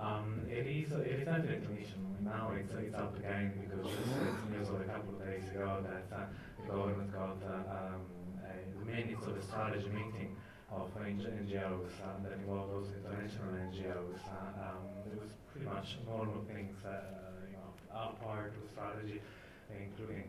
Um, 0.00 0.40
it 0.50 0.66
is 0.66 0.92
it 0.92 1.06
is 1.06 1.24
definitely 1.24 1.66
a 1.66 1.70
mission. 1.70 2.00
Now 2.24 2.52
it's, 2.56 2.72
it's 2.74 2.94
up 2.94 3.16
again 3.18 3.52
because 3.60 3.86
it's 3.86 4.50
news 4.50 4.68
of 4.68 4.80
a 4.80 4.84
couple 4.84 5.14
of 5.14 5.26
days 5.26 5.44
ago 5.50 5.84
that 5.84 6.06
uh, 6.14 6.26
the 6.58 6.66
government 6.66 7.12
got 7.12 7.38
um, 7.44 8.02
a, 8.42 8.54
the 8.78 8.84
minutes 8.86 9.26
of 9.26 9.36
a 9.36 9.42
strategy 9.42 9.88
meeting 9.88 10.36
of 10.70 10.88
NGOs 10.96 11.92
um, 12.00 12.22
that 12.24 12.32
involved 12.32 12.72
those 12.72 12.88
international 12.96 13.52
NGOs. 13.68 14.16
Uh, 14.24 14.64
um, 14.64 14.80
it 15.04 15.20
was 15.20 15.30
pretty 15.52 15.66
much 15.66 15.98
normal 16.06 16.40
things, 16.48 16.74
uh, 16.84 17.44
you 17.46 17.56
know, 17.60 17.68
our 17.92 18.12
part 18.24 18.54
of 18.56 18.70
strategy, 18.72 19.20
including 19.68 20.24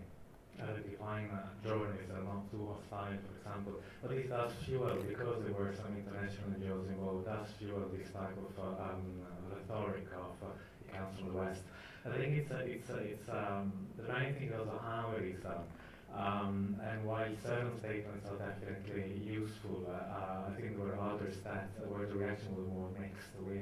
uh, 0.61 0.77
define 0.85 1.29
uh, 1.33 1.49
journalism, 1.63 2.25
not 2.25 2.49
too 2.51 2.69
hostile, 2.69 3.17
for 3.17 3.33
example. 3.37 3.73
But 4.01 4.11
this 4.11 4.29
does 4.29 4.51
fuel, 4.65 4.97
because 5.07 5.43
there 5.43 5.53
were 5.53 5.73
some 5.73 5.95
international 5.97 6.53
NGOs 6.59 6.89
involved, 6.89 7.25
does 7.25 7.47
fuel 7.57 7.89
this 7.93 8.09
type 8.11 8.37
of 8.37 8.53
uh, 8.59 8.83
um, 8.83 9.21
rhetoric 9.49 10.07
of 10.13 10.35
uh, 10.45 10.53
the 10.85 10.91
Council 10.93 11.27
of 11.27 11.33
the 11.33 11.39
West. 11.39 11.61
I 12.05 12.17
think 12.17 12.35
it's, 12.35 12.51
uh, 12.51 12.61
it's, 12.65 12.89
uh, 12.89 12.99
it's 12.99 13.29
um, 13.29 13.71
the 13.97 14.03
main 14.03 14.35
thing 14.35 14.51
also 14.53 14.77
how 14.77 15.13
it 15.17 15.23
is 15.23 15.39
done. 15.41 15.65
Um, 16.13 16.77
and 16.83 17.03
while 17.05 17.31
certain 17.41 17.73
statements 17.79 18.27
are 18.29 18.37
definitely 18.37 19.17
useful, 19.25 19.87
uh, 19.89 20.51
I 20.51 20.53
think 20.59 20.77
there 20.77 20.85
were 20.85 20.99
others 20.99 21.37
that 21.43 21.69
where 21.87 22.05
the 22.05 22.13
reaction 22.13 22.53
was 22.55 22.67
more 22.67 22.89
mixed. 22.99 23.33
We, 23.41 23.61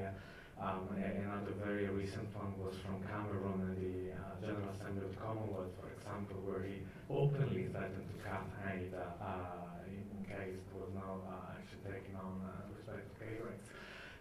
um, 0.62 0.86
another 0.94 1.58
very 1.65 1.89
recent 1.89 2.30
one 2.38 2.53
was 2.62 2.75
from 2.86 3.01
Cameron 3.10 3.65
and 3.65 3.77
the 3.82 4.13
uh, 4.13 4.38
General 4.38 4.70
Assembly 4.77 5.06
of 5.06 5.12
the 5.12 5.18
Commonwealth, 5.18 5.74
for 5.82 5.89
example, 5.89 6.38
where 6.46 6.62
he 6.62 6.86
openly 7.10 7.65
threatened 7.74 8.06
to 8.06 8.15
cut 8.22 8.46
aid 8.70 8.94
uh, 8.94 9.82
in 9.89 10.22
case 10.30 10.62
there 10.70 10.77
was 10.77 10.94
no 10.94 11.25
uh, 11.25 11.58
action 11.58 11.82
taken 11.82 12.13
on 12.13 12.46
uh, 12.46 12.70
respect 12.77 13.10
to 13.10 13.13
pay 13.18 13.41
rates. 13.41 13.65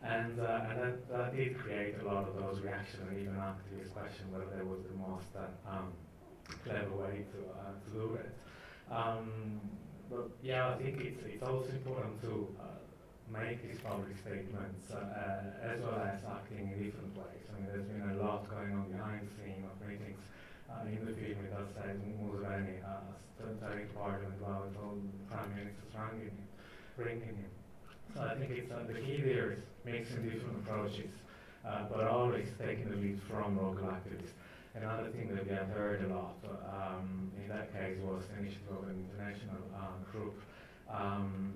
And, 0.01 0.41
and 0.41 0.77
that, 0.81 0.97
that 1.13 1.37
did 1.37 1.61
create 1.61 2.01
a 2.01 2.05
lot 2.09 2.25
of 2.25 2.33
those 2.33 2.65
reactions, 2.65 3.05
and 3.05 3.21
even 3.21 3.37
activists 3.37 3.93
question 3.93 4.33
whether 4.33 4.49
there 4.57 4.65
was 4.65 4.81
the 4.89 4.97
most 4.97 5.29
um, 5.69 5.93
clever 6.65 6.97
way 6.97 7.29
to, 7.37 7.41
uh, 7.53 7.77
to 7.85 7.89
do 7.93 8.17
it. 8.17 8.33
Um, 8.89 9.61
but 10.09 10.33
yeah, 10.43 10.73
I 10.73 10.77
think 10.81 11.01
it's, 11.05 11.21
it's 11.23 11.43
also 11.43 11.69
important 11.69 12.17
to 12.23 12.49
uh, 12.59 12.80
make 13.33 13.63
these 13.63 13.79
public 13.81 14.11
statements 14.19 14.91
uh, 14.91 15.55
as 15.63 15.79
well 15.81 16.03
as 16.03 16.19
acting 16.27 16.67
in 16.67 16.77
different 16.83 17.15
ways. 17.15 17.45
I 17.47 17.59
mean, 17.59 17.67
there's 17.71 17.87
been 17.87 18.03
a 18.11 18.23
lot 18.23 18.51
going 18.51 18.75
on 18.75 18.91
behind 18.91 19.23
the 19.23 19.33
scene 19.39 19.63
of 19.63 19.75
meetings 19.87 20.19
uh, 20.67 20.83
in 20.87 20.99
the 21.07 21.15
film. 21.15 21.39
It 21.47 21.55
does 21.55 21.71
say 21.79 21.95
Museveni 21.95 22.83
studying 23.57 23.89
Parliament 23.95 24.35
while 24.43 24.67
told 24.75 25.01
Prime 25.31 25.51
Minister 25.55 25.83
Strangling 25.91 26.35
him, 26.35 26.49
bringing 26.97 27.35
him. 27.39 27.51
So 28.15 28.23
I 28.23 28.35
think 28.35 28.51
it's, 28.51 28.71
uh, 28.71 28.85
the 28.87 28.99
key 28.99 29.23
there 29.23 29.53
is 29.53 29.63
mixing 29.85 30.29
different 30.29 30.67
approaches, 30.67 31.15
but 31.63 32.07
always 32.07 32.49
taking 32.59 32.91
the 32.91 32.97
lead 32.97 33.21
from 33.31 33.57
local 33.57 33.87
activists. 33.87 34.35
Another 34.75 35.11
thing 35.11 35.35
that 35.35 35.47
we 35.47 35.55
have 35.55 35.69
heard 35.71 36.03
a 36.05 36.15
lot 36.15 36.37
um, 36.71 37.31
in 37.43 37.49
that 37.49 37.73
case 37.73 37.99
was 38.03 38.23
the 38.31 38.39
initiative 38.39 38.71
of 38.71 38.89
an 38.89 39.07
international 39.11 39.63
uh, 39.75 39.99
group 40.13 40.35
um, 40.89 41.53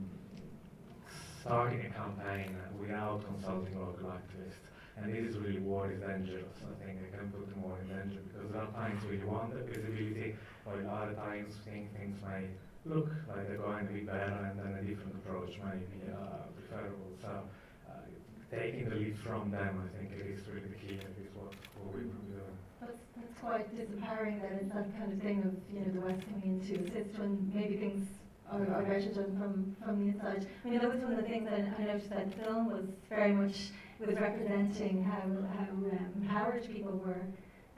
starting 1.44 1.84
a 1.84 1.90
campaign 1.92 2.56
without 2.80 3.20
consulting 3.28 3.76
local 3.78 4.08
activists. 4.08 4.64
And 4.96 5.12
this 5.12 5.28
is 5.28 5.36
really 5.36 5.60
what 5.60 5.90
is 5.90 6.00
dangerous. 6.00 6.56
I 6.64 6.72
think 6.80 7.04
it 7.04 7.12
can 7.12 7.28
put 7.28 7.44
more 7.60 7.76
in 7.84 7.88
danger 7.92 8.24
because 8.24 8.48
sometimes 8.48 9.04
we 9.04 9.18
want 9.28 9.52
the 9.52 9.60
visibility, 9.60 10.36
while 10.64 10.80
other 10.88 11.12
times 11.12 11.52
think 11.68 11.92
things 11.92 12.16
may 12.24 12.48
look 12.88 13.10
like 13.28 13.48
they're 13.48 13.60
going 13.60 13.86
to 13.86 13.92
be 13.92 14.00
better 14.00 14.48
and 14.48 14.56
then 14.56 14.72
a 14.80 14.82
different 14.88 15.12
approach 15.20 15.52
may 15.60 15.84
be 15.92 16.00
uh, 16.08 16.48
preferable. 16.56 17.12
So 17.20 17.44
uh, 17.90 18.08
taking 18.48 18.88
the 18.88 18.96
lead 18.96 19.18
from 19.18 19.50
them, 19.50 19.84
I 19.84 19.88
think 19.98 20.16
it 20.16 20.24
is 20.24 20.40
really 20.48 20.72
the 20.72 20.80
key. 20.80 20.96
It 20.96 21.16
is 21.20 21.34
what, 21.36 21.52
what 21.76 21.92
we 21.92 22.08
will 22.08 22.24
do 22.32 22.40
that's, 22.80 23.04
that's 23.16 23.40
quite 23.40 23.68
disempowering 23.76 24.40
that 24.40 24.52
it's 24.60 24.72
that 24.72 24.88
kind 24.96 25.12
of 25.12 25.20
thing 25.20 25.42
of, 25.44 25.52
you 25.72 25.80
know, 25.80 25.92
the 25.92 26.00
West 26.06 26.22
coming 26.28 26.60
in 26.60 26.68
to 26.68 26.84
assist 26.84 27.18
when 27.18 27.50
maybe 27.52 27.76
things 27.76 28.08
better 28.50 29.12
done 29.12 29.36
from, 29.38 29.76
from 29.84 30.00
the 30.00 30.12
inside. 30.12 30.46
I 30.64 30.68
mean, 30.68 30.80
that 30.80 30.92
was 30.92 31.02
one 31.02 31.12
of 31.12 31.18
the 31.18 31.28
things 31.28 31.48
that 31.48 31.60
I 31.78 31.84
noticed 31.84 32.10
that 32.10 32.44
film 32.44 32.70
was 32.70 32.84
very 33.08 33.32
much, 33.32 33.70
was 33.98 34.14
representing 34.16 35.02
how, 35.02 35.22
how 35.56 35.70
um, 35.70 36.12
empowered 36.20 36.66
people 36.70 36.92
were. 37.04 37.22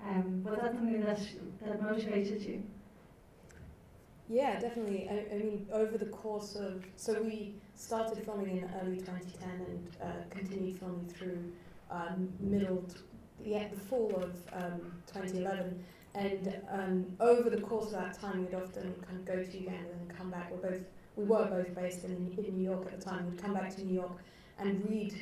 Um, 0.06 0.44
was 0.44 0.58
that 0.60 0.74
something 0.74 1.00
that, 1.00 1.20
that 1.64 1.82
motivated 1.82 2.42
you? 2.42 2.62
Yeah, 4.28 4.58
definitely. 4.58 5.08
I, 5.08 5.34
I, 5.34 5.38
mean, 5.38 5.66
over 5.72 5.96
the 5.96 6.06
course 6.06 6.56
of 6.56 6.84
so 6.96 7.22
we 7.22 7.54
started 7.74 8.24
filming 8.24 8.58
in 8.58 8.70
early 8.82 8.98
2010 8.98 9.48
and 9.50 9.96
uh, 10.02 10.06
continued 10.30 10.78
filming 10.78 11.06
through 11.08 11.52
um, 11.90 12.28
middle 12.40 12.84
the, 13.44 13.68
the 13.72 13.80
fall 13.80 14.12
of 14.16 14.32
um, 14.52 14.92
2011. 15.12 15.84
And 16.16 16.56
um, 16.70 17.06
over 17.20 17.50
the 17.50 17.60
course 17.60 17.86
of 17.86 17.92
that 17.92 18.18
time, 18.18 18.46
we'd 18.46 18.54
often 18.54 18.94
kind 19.06 19.18
of 19.18 19.24
go 19.26 19.42
to 19.42 19.58
Uganda 19.58 19.90
and 20.00 20.16
come 20.16 20.30
back. 20.30 20.50
We're 20.50 20.70
both, 20.70 20.80
we 21.14 21.24
were 21.24 21.44
both 21.44 21.74
based 21.74 22.04
in, 22.04 22.34
in 22.38 22.56
New 22.56 22.64
York 22.64 22.86
at 22.86 22.98
the 22.98 23.04
time. 23.04 23.30
We'd 23.30 23.42
come 23.42 23.52
back 23.52 23.76
to 23.76 23.84
New 23.84 23.94
York 23.94 24.16
and 24.58 24.88
read 24.88 25.14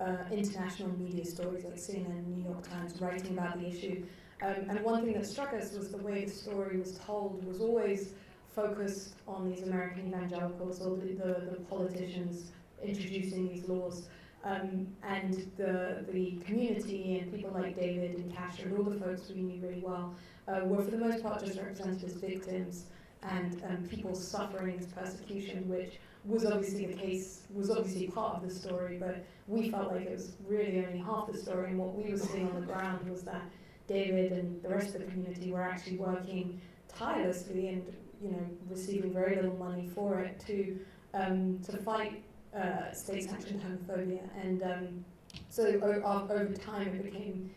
uh, 0.00 0.16
international 0.32 0.90
media 0.98 1.24
stories 1.24 1.64
like 1.64 1.76
CNN, 1.76 2.26
New 2.26 2.42
York 2.42 2.68
Times, 2.68 3.00
writing 3.00 3.38
about 3.38 3.60
the 3.60 3.68
issue. 3.68 4.02
Um, 4.42 4.54
and 4.68 4.80
one 4.80 5.04
thing 5.04 5.14
that 5.14 5.26
struck 5.26 5.52
us 5.52 5.72
was 5.72 5.90
the 5.90 5.98
way 5.98 6.24
the 6.24 6.30
story 6.30 6.78
was 6.78 6.98
told 6.98 7.44
was 7.46 7.60
always 7.60 8.14
focused 8.52 9.14
on 9.28 9.48
these 9.48 9.62
American 9.62 10.08
evangelicals 10.08 10.80
or 10.80 10.96
the, 10.96 11.12
the, 11.12 11.50
the 11.52 11.60
politicians 11.68 12.50
introducing 12.82 13.48
these 13.48 13.68
laws. 13.68 14.08
Um, 14.42 14.88
and 15.06 15.50
the, 15.58 16.06
the 16.10 16.38
community 16.46 17.18
and 17.18 17.32
people 17.32 17.50
like 17.52 17.76
David 17.76 18.16
and 18.16 18.34
Kasha 18.34 18.62
and 18.62 18.78
all 18.78 18.84
the 18.84 18.98
folks 18.98 19.28
we 19.28 19.42
knew 19.42 19.60
really 19.60 19.82
well 19.84 20.14
uh, 20.50 20.64
were 20.64 20.82
for 20.82 20.90
the 20.90 20.98
most 20.98 21.22
part 21.22 21.44
just 21.44 21.58
represented 21.58 22.04
as 22.04 22.14
victims 22.14 22.84
and 23.22 23.62
um, 23.68 23.86
people 23.88 24.14
suffering 24.14 24.76
this 24.78 24.86
persecution, 24.86 25.68
which 25.68 25.98
was 26.24 26.44
obviously 26.44 26.86
the 26.86 26.94
case, 26.94 27.42
was 27.52 27.70
obviously 27.70 28.06
part 28.08 28.36
of 28.36 28.42
the 28.48 28.54
story, 28.54 28.96
but 28.98 29.24
we 29.46 29.70
felt 29.70 29.92
like 29.92 30.02
it 30.06 30.12
was 30.12 30.32
really 30.46 30.84
only 30.84 30.98
half 30.98 31.30
the 31.30 31.36
story. 31.36 31.70
And 31.70 31.78
what 31.78 31.94
we 31.94 32.10
were 32.10 32.18
seeing 32.18 32.48
on 32.48 32.60
the 32.60 32.66
ground 32.66 33.08
was 33.10 33.22
that 33.22 33.42
David 33.86 34.32
and 34.32 34.62
the 34.62 34.68
rest 34.68 34.94
of 34.94 35.00
the 35.00 35.06
community 35.06 35.50
were 35.50 35.62
actually 35.62 35.96
working 35.96 36.60
tirelessly 36.88 37.68
and 37.68 37.84
you 38.22 38.30
know 38.32 38.46
receiving 38.68 39.12
very 39.12 39.36
little 39.36 39.56
money 39.56 39.88
for 39.94 40.20
it 40.20 40.40
to 40.46 40.78
um, 41.14 41.58
to 41.64 41.76
fight 41.78 42.22
uh, 42.56 42.92
state-sanctioned 42.92 43.60
homophobia, 43.62 44.20
and 44.42 44.62
um, 44.62 45.04
so 45.48 45.64
o- 45.82 46.28
over 46.30 46.54
time 46.54 46.88
it 46.88 47.02
became 47.04 47.50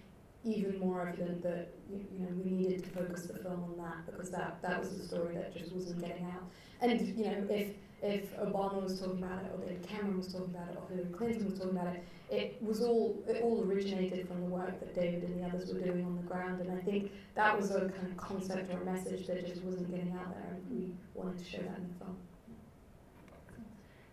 even 0.43 0.79
more 0.79 1.07
evident 1.07 1.41
that 1.43 1.73
you, 1.89 2.19
know 2.19 2.29
we 2.43 2.51
needed 2.51 2.83
to 2.83 2.89
focus 2.89 3.23
the 3.23 3.37
film 3.39 3.63
on 3.63 3.77
that 3.77 4.05
because 4.05 4.29
that 4.31 4.61
that 4.61 4.79
was 4.79 4.97
the 4.97 5.03
story 5.03 5.35
that 5.35 5.55
just 5.55 5.71
wasn't 5.71 6.01
getting 6.01 6.25
out. 6.25 6.43
And 6.81 6.99
you 7.17 7.25
know 7.25 7.45
if 7.49 7.71
if 8.03 8.35
Obama 8.37 8.83
was 8.83 8.99
talking 8.99 9.23
about 9.23 9.43
it, 9.45 9.51
or 9.53 9.65
David 9.65 9.87
Cameron 9.87 10.17
was 10.17 10.27
talking 10.27 10.53
about 10.53 10.69
it, 10.69 10.77
or 10.77 10.93
Hillary 10.93 11.13
Clinton 11.13 11.45
was 11.49 11.57
talking 11.57 11.77
about 11.77 11.95
it, 11.95 12.03
it 12.29 12.57
was 12.61 12.81
all 12.81 13.23
it 13.27 13.41
all 13.41 13.63
originated 13.63 14.27
from 14.27 14.41
the 14.41 14.49
work 14.49 14.79
that 14.79 14.93
David 14.93 15.23
and 15.23 15.39
the 15.41 15.47
others 15.47 15.73
were 15.73 15.79
doing 15.79 16.03
on 16.05 16.15
the 16.17 16.23
ground. 16.23 16.61
And 16.61 16.77
I 16.77 16.81
think 16.83 17.11
that 17.35 17.57
was 17.57 17.71
a 17.71 17.89
kind 17.89 18.07
of 18.11 18.17
concept 18.17 18.73
or 18.73 18.81
a 18.81 18.85
message 18.85 19.27
that 19.27 19.47
just 19.47 19.63
wasn't 19.63 19.89
getting 19.89 20.11
out 20.11 20.33
there, 20.35 20.55
and 20.55 20.69
we 20.69 20.93
wanted 21.13 21.39
to 21.39 21.45
show 21.45 21.59
that 21.59 21.77
in 21.77 21.87
the 21.87 22.05
film. 22.05 22.17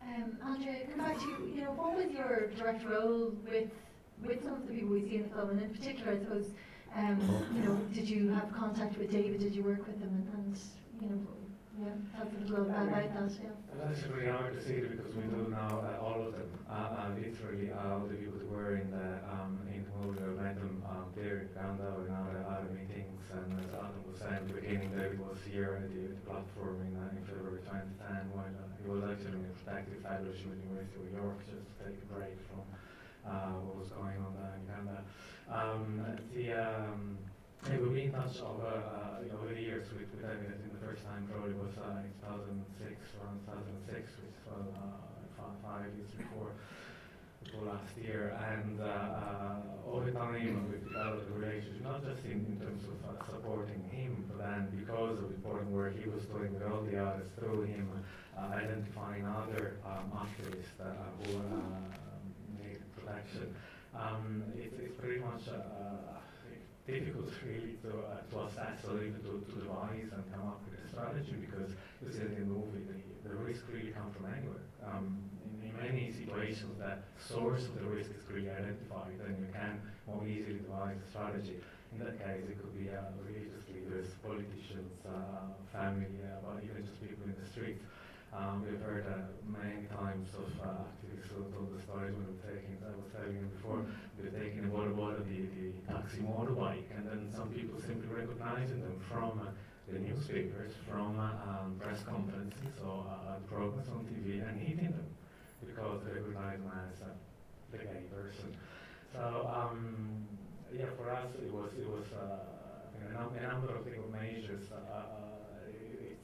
Um, 0.02 0.38
Andrea, 0.44 0.86
come 0.86 0.98
back 0.98 1.18
to 1.18 1.24
you. 1.24 1.52
You 1.54 1.60
know, 1.62 1.70
what 1.72 1.96
was 1.96 2.12
your 2.12 2.50
direct 2.56 2.84
role 2.88 3.32
with 3.44 3.70
with 4.22 4.42
some 4.44 4.54
of 4.54 4.68
the 4.68 4.74
people 4.74 4.90
we 4.90 5.02
see 5.02 5.16
in 5.16 5.22
the 5.24 5.28
film, 5.30 5.50
and 5.50 5.62
in 5.62 5.70
particular, 5.70 6.12
I 6.12 6.18
suppose, 6.18 6.50
um, 6.96 7.20
you 7.54 7.62
know, 7.62 7.76
did 7.94 8.08
you 8.08 8.30
have 8.30 8.52
contact 8.52 8.98
with 8.98 9.10
David? 9.10 9.40
Did 9.40 9.54
you 9.54 9.62
work 9.62 9.86
with 9.86 10.00
him? 10.00 10.10
And, 10.10 10.26
and 10.34 10.58
you 11.00 11.08
know, 11.08 11.20
yeah, 11.80 11.96
tell 12.12 12.26
us 12.26 12.34
a 12.34 12.50
little 12.50 12.66
about 12.66 12.90
that, 12.90 13.08
yeah. 13.40 13.56
That's 13.78 14.02
really 14.12 14.28
hard 14.28 14.52
to 14.52 14.60
see 14.60 14.84
because 14.84 15.14
we 15.14 15.22
do 15.22 15.48
now 15.48 15.80
uh, 15.80 16.04
all 16.04 16.20
of 16.20 16.32
them. 16.36 16.50
Uh, 16.68 16.74
uh, 16.74 17.08
literally, 17.16 17.72
uh, 17.72 17.94
all 17.94 18.04
the 18.04 18.14
people 18.14 18.36
that 18.36 18.50
were 18.50 18.76
in 18.76 18.90
the 18.90 19.16
um, 19.30 19.56
in 19.72 19.86
the 19.86 19.92
movie, 20.04 20.20
I 20.20 20.42
met 20.42 20.56
them 20.60 20.82
um, 20.84 21.08
there 21.16 21.46
in 21.46 21.48
Uganda 21.48 21.88
in 22.04 22.12
other, 22.12 22.44
other 22.44 22.68
meetings. 22.74 23.22
And 23.32 23.48
as 23.62 23.70
Adam 23.72 24.02
was 24.04 24.18
saying 24.18 24.42
at 24.42 24.48
the 24.50 24.54
beginning, 24.60 24.90
David 24.92 25.22
was 25.22 25.38
here 25.46 25.80
at 25.80 25.88
the, 25.88 26.12
the 26.12 26.20
platform 26.28 26.82
in, 26.84 26.92
uh, 26.98 27.16
in 27.16 27.22
February 27.24 27.62
2010 27.64 28.34
when 28.34 28.50
uh, 28.58 28.66
he 28.82 28.84
was 28.90 29.00
actually 29.06 29.38
in 29.40 29.48
a 29.48 29.54
protective 29.62 30.02
fellowship 30.02 30.50
at 30.50 30.58
the 30.60 30.66
University 30.66 31.00
of 31.00 31.10
York 31.16 31.38
just 31.46 31.64
to 31.64 31.72
take 31.80 31.96
a 31.96 32.08
break 32.12 32.36
from 32.50 32.60
uh, 33.26 33.56
what 33.60 33.76
was 33.76 33.88
going 33.90 34.16
on 34.18 34.32
there 34.36 34.54
in 34.56 34.62
Uganda. 34.66 34.98
Um, 35.50 36.04
the 36.32 36.52
um, 36.54 37.18
yeah, 37.68 37.76
we've 37.76 37.92
been 37.92 38.08
in 38.08 38.12
touch 38.12 38.40
over, 38.40 38.64
uh, 38.64 39.36
over 39.36 39.52
the 39.52 39.60
years 39.60 39.84
with, 39.92 40.08
with 40.08 40.24
David. 40.24 40.48
I 40.48 40.56
think 40.56 40.72
the 40.72 40.86
first 40.86 41.04
time 41.04 41.28
probably 41.28 41.52
was 41.52 41.76
uh, 41.76 42.00
in 42.00 42.12
2006, 42.24 43.20
around 43.20 43.36
2006, 43.84 44.00
which 44.24 44.40
was 44.48 44.64
uh, 44.80 45.44
five, 45.60 45.92
years 45.92 46.08
before, 46.16 46.56
before 47.44 47.68
last 47.68 47.92
year. 48.00 48.32
And 48.40 48.80
uh, 48.80 48.88
uh, 48.88 49.92
over 49.92 50.08
time 50.08 50.72
we've 50.72 50.88
developed 50.88 51.28
a 51.28 51.34
relationship, 51.36 51.84
not 51.84 52.00
just 52.00 52.24
in, 52.24 52.48
in 52.48 52.56
terms 52.56 52.80
of 52.88 52.96
uh, 53.04 53.20
supporting 53.28 53.84
him, 53.92 54.24
but 54.32 54.40
then 54.40 54.72
because 54.72 55.20
of 55.20 55.28
the 55.28 55.36
important 55.36 55.68
work 55.68 55.92
he 56.00 56.08
was 56.08 56.24
doing 56.32 56.56
with 56.56 56.64
all 56.64 56.80
the 56.80 56.96
others 56.96 57.28
through 57.36 57.68
him, 57.68 57.92
identifying 58.40 59.28
other 59.28 59.76
um, 59.84 60.08
activists 60.16 60.80
uh, 60.80 60.96
who 61.28 61.44
uh, 63.10 63.14
protection. 63.14 63.54
Um, 63.94 64.44
it's, 64.56 64.74
it's 64.78 64.94
pretty 64.94 65.18
much 65.18 65.48
uh, 65.50 66.22
difficult 66.86 67.30
really 67.44 67.74
to, 67.82 67.90
uh, 68.06 68.22
to 68.30 68.36
assess 68.46 68.86
or 68.86 69.02
even 69.02 69.18
to, 69.22 69.42
to 69.50 69.54
devise 69.58 70.10
and 70.14 70.22
come 70.30 70.46
up 70.46 70.62
with 70.66 70.78
a 70.78 70.88
strategy 70.88 71.34
because 71.38 71.70
you 72.02 72.10
in 72.10 72.46
the 72.46 72.54
movie 72.54 72.86
the, 72.86 73.28
the 73.28 73.34
risk 73.34 73.62
really 73.70 73.90
comes 73.90 74.14
from 74.16 74.26
anywhere. 74.26 74.64
Um, 74.86 75.18
in, 75.62 75.70
in, 75.70 75.74
many 75.76 76.10
situations 76.10 76.78
the 76.78 76.98
source 77.18 77.66
of 77.66 77.74
the 77.78 77.86
risk 77.86 78.10
is 78.10 78.22
clearly 78.26 78.50
identified 78.50 79.18
and 79.26 79.38
you 79.38 79.50
can 79.52 79.82
more 80.06 80.26
easily 80.26 80.62
devise 80.62 80.98
a 80.98 81.08
strategy. 81.10 81.58
In 81.92 81.98
that 82.02 82.18
case 82.18 82.46
it 82.46 82.58
could 82.58 82.74
be 82.78 82.90
uh, 82.90 83.10
religious 83.22 83.66
leaders, 83.70 84.14
politicians, 84.22 84.94
uh, 85.06 85.50
family, 85.74 86.22
uh, 86.22 86.46
or 86.46 86.62
even 86.62 86.86
just 86.86 87.02
people 87.02 87.26
in 87.26 87.34
the 87.34 87.48
street. 87.50 87.82
Um, 88.32 88.62
we've 88.62 88.80
heard 88.80 89.04
uh, 89.10 89.26
many 89.42 89.86
times 89.90 90.30
of 90.38 90.46
uh, 90.62 90.86
activists 90.86 91.34
who 91.34 91.42
told 91.50 91.74
the 91.74 91.82
stories 91.82 92.14
when 92.14 92.30
we're 92.30 92.46
taking, 92.46 92.78
I 92.78 92.94
was 92.94 93.10
telling 93.10 93.34
you 93.34 93.50
before, 93.58 93.82
they're 94.14 94.30
taking 94.30 94.64
a 94.64 94.68
water 94.70 94.90
bottle, 94.94 95.18
the, 95.26 95.50
the 95.50 95.74
taxi 95.90 96.22
motorbike, 96.22 96.86
and 96.94 97.02
then 97.10 97.26
some 97.34 97.48
people 97.50 97.80
simply 97.82 98.06
recognizing 98.06 98.82
them 98.86 99.02
from 99.10 99.42
uh, 99.42 99.50
the 99.90 99.98
newspapers, 99.98 100.70
from 100.86 101.18
uh, 101.18 101.34
um, 101.42 101.74
press 101.82 102.06
conferences 102.06 102.78
or 102.78 103.02
uh, 103.10 103.34
programs 103.50 103.88
on 103.90 104.06
TV 104.06 104.38
and 104.46 104.54
hitting 104.62 104.94
them 104.94 105.10
because 105.66 105.98
they 106.06 106.12
recognize 106.14 106.62
them 106.62 106.70
as 106.86 107.02
uh, 107.02 107.10
the 107.74 107.78
gay 107.78 108.06
person. 108.14 108.54
So 109.12 109.50
um, 109.50 110.22
yeah, 110.72 110.86
for 110.96 111.10
us 111.10 111.26
it 111.34 111.50
was 111.52 111.74
it 111.74 111.82
was 111.82 112.06
uh, 112.14 112.46
a, 112.94 113.12
num- 113.12 113.34
a 113.34 113.42
number 113.42 113.74
of 113.74 113.84
legal 113.84 114.06
measures. 114.14 114.70
It, 115.66 116.18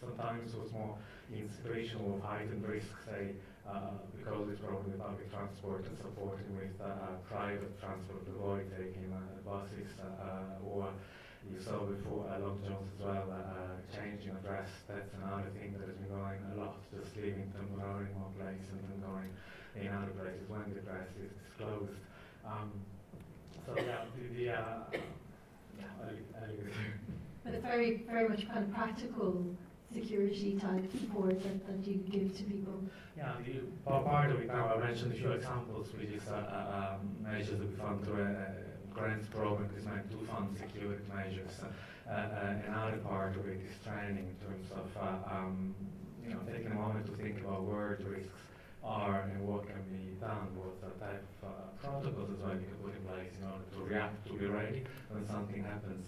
sometimes 0.00 0.54
it 0.54 0.60
was 0.60 0.72
more 0.72 0.96
in 1.32 1.48
situation 1.50 1.98
of 2.06 2.20
heightened 2.22 2.66
risk, 2.66 2.86
say, 3.06 3.34
uh, 3.68 3.98
because 4.16 4.48
it's 4.50 4.60
probably 4.60 4.92
public 4.94 5.30
transport 5.32 5.84
and 5.86 5.98
supporting 5.98 6.54
with 6.54 6.74
uh, 6.80 7.18
private 7.28 7.74
transport, 7.80 8.22
avoid 8.28 8.70
taking 8.70 9.10
uh, 9.10 9.18
buses, 9.42 9.90
or 10.64 10.88
you 11.50 11.58
saw 11.62 11.86
before 11.86 12.26
uh, 12.26 12.38
Long 12.38 12.58
Jones 12.62 12.90
as 12.94 13.00
well, 13.04 13.26
uh, 13.30 13.78
changing 13.94 14.34
address, 14.34 14.68
that's 14.88 15.14
another 15.14 15.50
thing 15.54 15.74
that 15.78 15.86
has 15.86 15.96
been 15.96 16.10
going 16.10 16.40
a 16.54 16.60
lot, 16.60 16.78
just 16.90 17.14
leaving 17.16 17.52
temporarily 17.54 18.10
in 18.10 18.18
one 18.18 18.34
place 18.34 18.66
and 18.70 18.82
then 18.86 18.98
going 19.02 19.30
in 19.78 19.86
other 19.94 20.10
places 20.18 20.42
when 20.48 20.66
the 20.70 20.82
address 20.82 21.06
is 21.22 21.30
disclosed. 21.46 21.98
Um, 22.46 22.70
so 23.66 23.74
yeah, 23.78 24.06
the, 24.14 24.22
the 24.34 24.46
uh, 24.50 24.90
yeah, 25.78 25.90
I'll, 26.02 26.10
I'll 26.42 26.54
but 27.44 27.54
it's 27.54 27.62
very, 27.62 28.02
very 28.10 28.28
much 28.28 28.46
kind 28.48 28.64
of 28.64 28.74
practical 28.74 29.46
security 29.92 30.58
type 30.58 30.90
support 30.92 31.42
that, 31.42 31.66
that 31.66 31.86
you 31.86 31.94
give 32.10 32.36
to 32.36 32.42
people? 32.44 32.80
Yeah, 33.16 33.32
the, 33.44 33.60
part 33.84 34.30
of 34.30 34.40
it 34.40 34.48
now, 34.48 34.74
I 34.74 34.78
mentioned 34.78 35.12
a 35.12 35.16
few 35.16 35.32
examples, 35.32 35.88
which 35.92 36.10
is 36.10 36.28
uh, 36.28 36.34
uh, 36.34 36.96
um, 37.00 37.16
measures 37.22 37.58
that 37.58 37.68
we 37.68 37.76
fund 37.76 38.04
through 38.04 38.22
a, 38.22 38.30
a 38.30 38.94
grants 38.94 39.26
program 39.28 39.70
is 39.76 39.84
meant 39.84 40.10
to 40.10 40.16
fund 40.26 40.56
security 40.58 41.02
measures. 41.14 41.52
Uh, 42.08 42.12
uh, 42.12 42.54
another 42.68 42.98
part 42.98 43.36
of 43.36 43.46
it 43.48 43.60
is 43.60 43.72
training 43.84 44.26
in 44.28 44.36
terms 44.46 44.70
of 44.72 44.88
uh, 45.00 45.34
um, 45.34 45.74
you 46.26 46.34
know, 46.34 46.40
taking 46.50 46.70
a 46.70 46.74
moment 46.74 47.06
to 47.06 47.12
think 47.12 47.40
about 47.40 47.62
where 47.62 47.98
the 48.00 48.08
risks 48.08 48.40
are 48.84 49.22
and 49.22 49.40
what 49.46 49.66
can 49.66 49.82
be 49.90 50.14
done, 50.20 50.48
what 50.54 50.80
type 51.00 51.22
of 51.42 51.48
uh, 51.48 51.52
protocols 51.82 52.30
as 52.30 52.38
well 52.42 52.54
you 52.54 52.66
can 52.66 52.78
put 52.82 52.94
in 52.94 53.02
place 53.04 53.32
in 53.40 53.46
order 53.46 53.64
to 53.74 53.78
react, 53.82 54.26
to 54.26 54.32
be 54.34 54.46
ready 54.46 54.84
when 55.10 55.26
something 55.26 55.62
happens. 55.62 56.06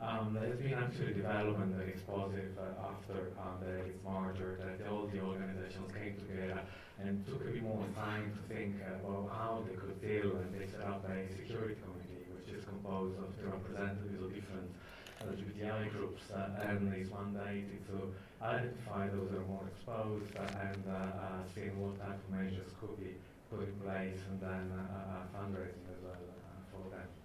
Um, 0.00 0.32
there's 0.32 0.56
been 0.56 0.72
actually 0.72 1.12
development 1.12 1.76
that 1.76 1.84
is 1.92 2.00
positive 2.08 2.56
uh, 2.56 2.88
after 2.88 3.36
um, 3.36 3.60
the 3.60 3.92
merger, 4.00 4.56
that 4.56 4.88
all 4.88 5.04
the 5.12 5.20
organizations 5.20 5.92
came 5.92 6.16
together 6.16 6.64
and 7.04 7.20
took 7.28 7.44
a 7.44 7.52
bit 7.52 7.62
more 7.62 7.84
time 7.94 8.32
to 8.32 8.40
think 8.48 8.80
about 8.80 9.28
how 9.28 9.62
they 9.68 9.76
could 9.76 10.00
deal, 10.00 10.40
and 10.40 10.48
they 10.56 10.64
set 10.72 10.80
up 10.88 11.04
a 11.04 11.28
security 11.36 11.76
committee, 11.84 12.24
which 12.32 12.48
is 12.48 12.64
composed 12.64 13.20
of 13.20 13.28
the 13.36 13.44
representatives 13.44 14.16
of 14.24 14.32
different 14.32 14.72
LGBTI 15.20 15.92
groups, 15.92 16.22
uh, 16.32 16.64
and 16.64 16.88
is 16.96 17.12
mandated 17.12 17.84
to 17.92 18.08
identify 18.40 19.04
those 19.08 19.28
that 19.28 19.36
are 19.36 19.52
more 19.52 19.68
exposed 19.68 20.32
uh, 20.40 20.64
and 20.64 20.80
uh, 20.88 20.96
uh, 20.96 21.44
seeing 21.54 21.76
what 21.76 22.00
type 22.00 22.16
of 22.16 22.28
measures 22.32 22.72
could 22.80 22.96
be 22.96 23.20
put 23.52 23.68
in 23.68 23.74
place, 23.84 24.16
and 24.32 24.40
then 24.40 24.64
uh, 24.72 25.28
fundraising 25.36 25.84
as 25.92 26.00
well 26.00 26.16
for 26.72 26.88
them. 26.88 27.19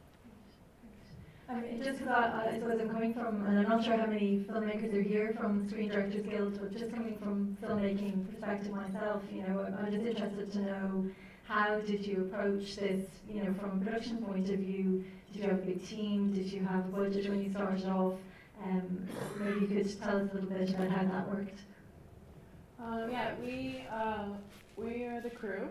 I 1.47 1.61
mean, 1.61 1.83
just 1.83 1.99
because 1.99 2.13
I, 2.13 2.49
I 2.49 2.59
suppose 2.59 2.79
I'm 2.81 2.89
coming 2.89 3.13
from, 3.13 3.45
and 3.45 3.59
I'm 3.59 3.69
not 3.69 3.83
sure 3.83 3.95
how 3.97 4.07
many 4.07 4.43
filmmakers 4.49 4.93
are 4.95 5.01
here 5.01 5.35
from 5.39 5.67
Screen 5.69 5.89
Directors 5.89 6.25
Guild, 6.25 6.59
but 6.59 6.71
just 6.75 6.91
coming 6.91 7.17
from 7.19 7.55
filmmaking 7.61 8.29
perspective 8.29 8.71
myself, 8.71 9.21
you 9.31 9.43
know, 9.43 9.63
I'm, 9.65 9.85
I'm 9.85 9.91
just 9.91 10.05
interested 10.05 10.51
to 10.53 10.59
know 10.59 11.05
how 11.43 11.79
did 11.81 12.05
you 12.05 12.21
approach 12.21 12.75
this, 12.77 13.05
you 13.29 13.43
know, 13.43 13.53
from 13.53 13.79
a 13.79 13.85
production 13.85 14.17
point 14.17 14.49
of 14.49 14.59
view? 14.59 15.05
Did 15.31 15.43
you 15.43 15.49
have 15.49 15.59
a 15.59 15.61
big 15.61 15.87
team? 15.87 16.33
Did 16.33 16.51
you 16.51 16.63
have 16.65 16.85
a 16.85 16.89
budget 16.89 17.29
when 17.29 17.43
you 17.43 17.51
started 17.51 17.85
off? 17.85 18.15
Um, 18.63 19.07
maybe 19.39 19.59
you 19.61 19.67
could 19.67 20.01
tell 20.01 20.17
us 20.17 20.31
a 20.31 20.33
little 20.33 20.49
bit 20.49 20.69
about 20.69 20.89
how 20.89 21.03
that 21.05 21.29
worked. 21.29 21.59
Um, 22.83 23.11
yeah, 23.11 23.33
we 23.39 23.85
uh, 23.91 24.29
we 24.77 25.03
are 25.03 25.21
the 25.21 25.29
crew. 25.29 25.69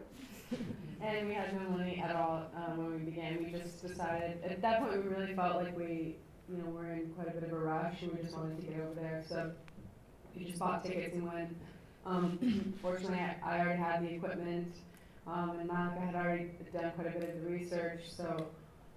and 1.00 1.28
we 1.28 1.34
had 1.34 1.54
no 1.54 1.70
money 1.70 2.02
at 2.04 2.14
all 2.14 2.46
um, 2.56 2.78
when 2.78 2.92
we 2.92 3.10
began. 3.10 3.44
We 3.44 3.58
just 3.58 3.86
decided 3.86 4.42
at 4.44 4.62
that 4.62 4.80
point 4.80 5.04
we 5.04 5.08
really 5.08 5.34
felt 5.34 5.56
like 5.56 5.76
we, 5.76 6.16
you 6.48 6.58
know, 6.58 6.70
were 6.70 6.92
in 6.92 7.10
quite 7.10 7.28
a 7.28 7.32
bit 7.32 7.42
of 7.42 7.52
a 7.52 7.58
rush, 7.58 8.02
and 8.02 8.12
we 8.12 8.22
just 8.22 8.36
wanted 8.36 8.56
to 8.60 8.62
get 8.62 8.80
over 8.80 8.94
there. 8.94 9.22
So 9.28 9.52
we 10.36 10.44
just 10.44 10.58
bought 10.58 10.84
tickets 10.84 11.14
and 11.14 11.26
went. 11.26 11.56
Um, 12.06 12.74
fortunately, 12.82 13.18
I, 13.18 13.36
I, 13.42 13.60
already 13.60 13.80
had 13.80 14.02
the 14.02 14.14
equipment, 14.14 14.74
um, 15.26 15.56
and 15.58 15.68
Malika 15.68 16.00
had 16.00 16.14
already 16.14 16.50
done 16.72 16.92
quite 16.94 17.06
a 17.06 17.18
bit 17.18 17.36
of 17.36 17.42
the 17.42 17.50
research. 17.50 18.02
So 18.14 18.46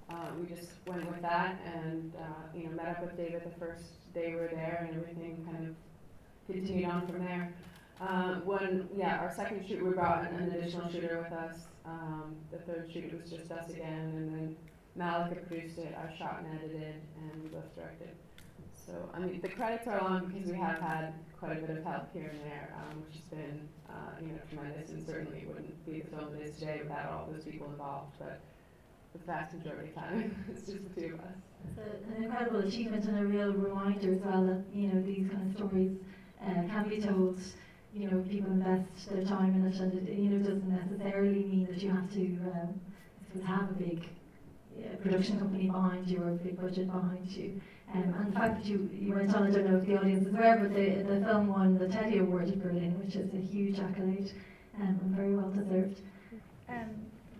uh, 0.09 0.27
we 0.39 0.53
just 0.53 0.69
went 0.85 1.09
with 1.09 1.21
that, 1.21 1.59
and 1.65 2.13
uh, 2.15 2.57
you 2.57 2.65
know, 2.65 2.71
met 2.71 2.87
up 2.87 3.01
with 3.01 3.15
David 3.15 3.43
the 3.45 3.59
first 3.59 3.85
day 4.13 4.33
we 4.33 4.35
were 4.35 4.49
there, 4.51 4.87
and 4.89 5.01
everything 5.01 5.45
kind 5.45 5.67
of 5.69 5.75
continued 6.53 6.89
on 6.89 7.07
from 7.07 7.23
there. 7.23 7.53
Um, 7.99 8.45
when, 8.45 8.87
yeah, 8.95 9.17
our 9.17 9.33
second 9.33 9.67
shoot, 9.67 9.83
we 9.83 9.91
brought 9.91 10.29
an, 10.29 10.35
an 10.35 10.51
additional 10.51 10.89
shooter 10.89 11.17
with 11.23 11.33
us. 11.33 11.57
Um, 11.85 12.35
the 12.51 12.59
third 12.59 12.89
shoot 12.93 13.19
was 13.19 13.29
just 13.29 13.51
us 13.51 13.69
again, 13.69 14.13
and 14.15 14.33
then 14.33 14.55
Malika 14.95 15.35
produced 15.47 15.77
it, 15.79 15.95
I 15.97 16.15
shot 16.17 16.43
and 16.43 16.59
edited, 16.59 16.95
and 17.17 17.43
we 17.43 17.49
both 17.49 17.75
directed. 17.75 18.09
So, 18.73 18.93
I 19.13 19.19
mean, 19.19 19.41
the 19.41 19.49
credits 19.49 19.87
are 19.87 19.99
long 20.01 20.31
because 20.31 20.49
we 20.49 20.57
have 20.57 20.79
had 20.79 21.13
quite 21.39 21.57
a 21.57 21.61
bit 21.61 21.77
of 21.77 21.83
help 21.83 22.13
here 22.13 22.31
and 22.31 22.41
there, 22.43 22.73
um, 22.77 23.03
which 23.03 23.15
has 23.15 23.23
been, 23.25 23.67
uh, 23.89 23.93
you 24.21 24.27
know, 24.27 24.39
tremendous, 24.49 24.89
and 24.89 25.05
certainly 25.05 25.45
wouldn't 25.47 25.85
be 25.85 26.01
the 26.01 26.15
film 26.15 26.35
it 26.35 26.47
is 26.47 26.55
today 26.57 26.79
without 26.83 27.11
all 27.11 27.29
those 27.31 27.43
people 27.43 27.67
involved, 27.67 28.13
but 28.19 28.39
the 29.13 29.19
vast 29.25 29.55
majority 29.55 29.89
of 29.89 29.95
the 29.95 30.01
time, 30.01 30.45
it's 30.51 30.67
just 30.71 30.95
the 30.95 31.01
two 31.01 31.13
of 31.15 31.19
us. 31.21 31.35
It's 31.77 32.17
an 32.17 32.23
incredible 32.23 32.59
achievement 32.59 33.05
and 33.05 33.19
a 33.19 33.25
real 33.25 33.53
reminder 33.53 34.13
as 34.13 34.21
well 34.21 34.45
that, 34.45 34.63
you 34.73 34.87
know, 34.87 35.01
these 35.01 35.27
kind 35.29 35.49
of 35.49 35.57
stories 35.57 35.97
uh, 36.41 36.53
can 36.53 36.87
be 36.87 37.01
told 37.01 37.39
you 37.97 38.11
know, 38.11 38.23
people 38.29 38.51
invest 38.51 39.09
their 39.09 39.23
time 39.23 39.55
in 39.55 39.65
it, 39.65 39.79
and 39.79 40.07
it, 40.07 40.13
you 40.13 40.29
know, 40.29 40.37
doesn't 40.37 40.69
necessarily 40.69 41.43
mean 41.45 41.67
that 41.69 41.81
you 41.81 41.89
have 41.89 42.11
to, 42.13 42.21
um, 42.53 42.79
have 43.45 43.69
a 43.69 43.73
big 43.73 44.07
uh, 44.79 44.95
production 44.97 45.39
company 45.39 45.67
behind 45.67 46.07
you 46.07 46.21
or 46.21 46.29
a 46.29 46.33
big 46.33 46.59
budget 46.59 46.87
behind 46.87 47.27
you. 47.27 47.59
Um, 47.93 48.13
and 48.19 48.27
the 48.27 48.39
fact 48.39 48.57
that 48.57 48.65
you, 48.65 48.89
you 48.93 49.15
went 49.15 49.33
on, 49.35 49.47
I 49.47 49.51
don't 49.51 49.69
know 49.71 49.77
if 49.77 49.85
the 49.85 49.97
audience 49.97 50.27
is 50.27 50.33
aware, 50.33 50.57
but 50.57 50.73
the, 50.73 51.03
the 51.03 51.25
film 51.25 51.47
won 51.47 51.77
the 51.77 51.87
Teddy 51.87 52.19
Award 52.19 52.49
in 52.49 52.59
Berlin, 52.59 52.99
which 53.03 53.15
is 53.15 53.33
a 53.33 53.37
huge 53.37 53.79
accolade 53.79 54.31
um, 54.79 54.99
and 55.01 55.15
very 55.15 55.35
well 55.35 55.49
deserved. 55.49 56.01
Um, 56.69 56.89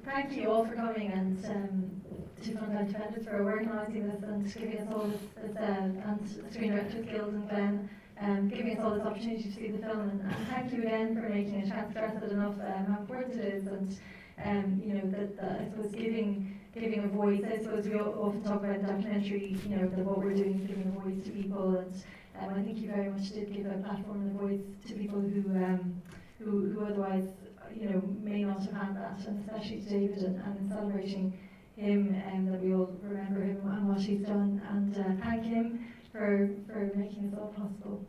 thank 0.05 0.31
you 0.33 0.49
all 0.49 0.65
for 0.65 0.73
coming 0.73 1.11
and 1.11 1.45
um, 1.45 2.01
to 2.43 2.51
Frontline 2.51 2.87
Defenders 2.87 3.25
for 3.25 3.43
organising 3.43 4.07
this 4.07 4.23
and 4.23 4.53
giving 4.53 4.77
us 4.79 4.93
all 4.93 5.07
this, 5.07 5.21
this 5.41 5.57
uh, 5.57 5.61
and 5.61 6.53
Screen 6.53 6.71
Directors 6.71 7.05
Guild 7.05 7.33
and 7.33 7.49
GLEN 7.49 7.89
um, 8.21 8.49
giving 8.49 8.77
us 8.77 8.83
all 8.83 8.95
this 8.95 9.05
opportunity 9.05 9.43
to 9.43 9.51
see 9.53 9.69
the 9.69 9.77
film. 9.79 9.99
And, 10.01 10.21
and 10.21 10.47
thank 10.49 10.73
you 10.73 10.83
again 10.83 11.15
for 11.15 11.29
making 11.29 11.55
it. 11.55 11.71
I 11.71 11.75
can't 11.75 11.91
stress 11.91 12.23
it 12.23 12.31
enough 12.31 12.55
um, 12.55 12.85
how 12.85 12.99
important 13.01 13.35
it 13.35 13.53
is. 13.53 13.67
And 13.67 13.97
um, 14.45 14.81
you 14.83 14.93
know 14.93 15.11
that, 15.11 15.37
that 15.37 15.61
I 15.61 15.69
suppose 15.69 15.91
giving 15.91 16.59
giving 16.73 17.03
a 17.03 17.07
voice. 17.07 17.43
I 17.45 17.57
suppose 17.61 17.87
we 17.87 17.95
often 17.95 18.43
talk 18.43 18.63
about 18.63 18.81
documentary. 18.85 19.57
You 19.67 19.75
know 19.75 19.87
that 19.87 19.99
what 19.99 20.19
we're 20.19 20.33
doing 20.33 20.65
giving 20.65 20.93
a 20.95 20.99
voice 20.99 21.23
to 21.25 21.31
people. 21.31 21.77
And 21.77 21.93
um, 22.39 22.59
I 22.59 22.63
think 22.63 22.77
you 22.79 22.89
very 22.89 23.09
much 23.09 23.31
did 23.31 23.53
give 23.53 23.65
a 23.65 23.77
platform 23.77 24.21
and 24.21 24.35
a 24.35 24.39
voice 24.39 24.61
to 24.87 24.93
people 24.93 25.19
who 25.19 25.41
um, 25.63 26.01
who, 26.39 26.71
who 26.71 26.85
otherwise 26.85 27.27
you 27.75 27.89
know 27.89 28.01
may 28.21 28.43
not 28.43 28.61
have 28.61 28.73
had 28.73 28.95
that. 28.97 29.27
And 29.27 29.47
especially 29.47 29.81
to 29.81 29.89
David 29.89 30.23
and, 30.23 30.41
and 30.41 30.69
celebrating 30.69 31.37
him 31.77 32.15
and 32.33 32.47
um, 32.47 32.51
that 32.51 32.61
we 32.63 32.73
all 32.73 32.91
remember 33.03 33.43
him 33.43 33.61
and 33.63 33.87
what 33.87 34.01
he's 34.01 34.21
done 34.21 34.59
and 34.71 34.97
uh, 34.97 35.23
thank 35.23 35.43
him 35.43 35.85
for, 36.17 36.49
for 36.67 36.91
making 36.95 37.29
this 37.29 37.39
all 37.39 37.47
possible. 37.49 38.03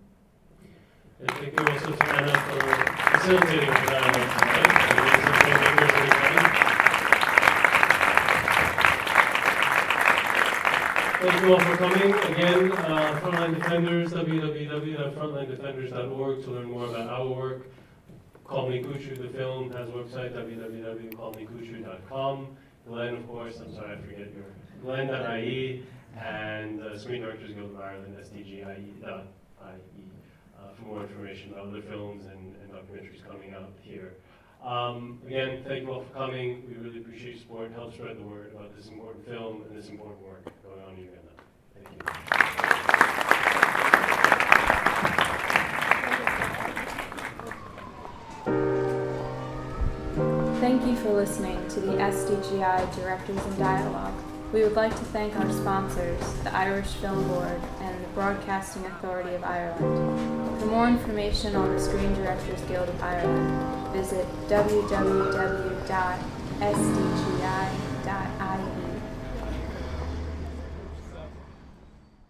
And 1.21 1.31
thank 1.33 1.53
you 1.53 1.59
also 1.66 1.92
to 1.92 2.05
Anna 2.14 2.38
for 2.38 2.61
facilitating 3.18 3.68
the 3.68 3.75
dialogue 3.75 4.14
tonight. 4.14 4.75
Thank 11.21 11.42
you 11.42 11.53
all 11.53 11.59
for 11.61 11.77
coming. 11.77 12.14
Again, 12.14 12.73
uh, 12.73 13.21
Frontline 13.21 13.55
Defenders, 13.57 14.12
www.frontlinedefenders.org 14.12 16.44
to 16.44 16.51
learn 16.51 16.71
more 16.71 16.87
about 16.87 17.11
our 17.11 17.27
work. 17.27 17.66
Call 18.44 18.68
Me 18.71 18.81
Kuchu, 18.83 19.18
the 19.21 19.29
film, 19.37 19.71
has 19.73 19.88
a 19.88 19.92
website, 19.92 20.33
www.callmekuchu.com. 20.33 22.57
GLEN, 22.87 23.14
of 23.16 23.27
course, 23.29 23.59
I'm 23.61 23.73
sorry, 23.75 23.92
I 23.92 23.97
forget 24.01 24.33
your, 24.33 24.47
GLEN.ie, 24.83 25.83
and 26.25 26.83
uh, 26.83 26.99
Screen 26.99 27.23
Directors 27.23 27.53
Guild 27.53 27.71
of 27.71 27.81
Ireland, 27.81 28.17
SDGIE, 28.21 29.05
uh, 29.05 29.23
for 30.75 30.83
more 30.85 31.03
information 31.03 31.53
about 31.53 31.69
other 31.69 31.83
films 31.83 32.25
and, 32.27 32.57
and 32.63 32.73
documentaries 32.73 33.27
coming 33.27 33.55
out 33.55 33.73
here. 33.83 34.15
Um, 34.65 35.21
again, 35.27 35.63
thank 35.67 35.85
you 35.85 35.93
all 35.93 36.05
for 36.05 36.13
coming. 36.15 36.65
We 36.69 36.75
really 36.75 36.99
appreciate 36.99 37.35
your 37.35 37.41
support. 37.41 37.73
Help 37.73 37.95
spread 37.95 38.19
the 38.19 38.23
word 38.23 38.53
about 38.55 38.75
this 38.77 38.89
important 38.89 39.27
film 39.27 39.63
and 39.69 39.77
this 39.77 39.89
important 39.89 40.21
work 40.27 40.45
going 40.65 40.83
on 40.85 40.95
in 40.95 41.05
Uganda. 41.05 41.29
Thank 41.75 41.87
you. 41.93 41.99
Thank 50.61 50.87
you 50.87 50.97
for 50.97 51.13
listening 51.13 51.69
to 51.69 51.81
the 51.81 51.93
SDGI 51.93 52.97
Directors 52.97 53.47
in 53.47 53.59
Dialogue. 53.59 54.28
We 54.51 54.63
would 54.63 54.75
like 54.75 54.93
to 54.93 55.05
thank 55.05 55.39
our 55.39 55.51
sponsors, 55.53 56.19
the 56.43 56.55
Irish 56.55 56.87
Film 56.87 57.29
Board 57.29 57.61
and 57.81 58.03
the 58.03 58.09
Broadcasting 58.09 58.87
Authority 58.87 59.35
of 59.35 59.45
Ireland. 59.45 60.61
For 60.61 60.67
more 60.67 60.89
information 60.89 61.55
on 61.55 61.75
the 61.75 61.81
Screen 61.81 62.15
Directors 62.15 62.63
Guild 62.63 62.89
of 62.89 63.03
Ireland, 63.03 63.93
visit 63.93 64.27
www.sdgi.ie. 64.49 67.28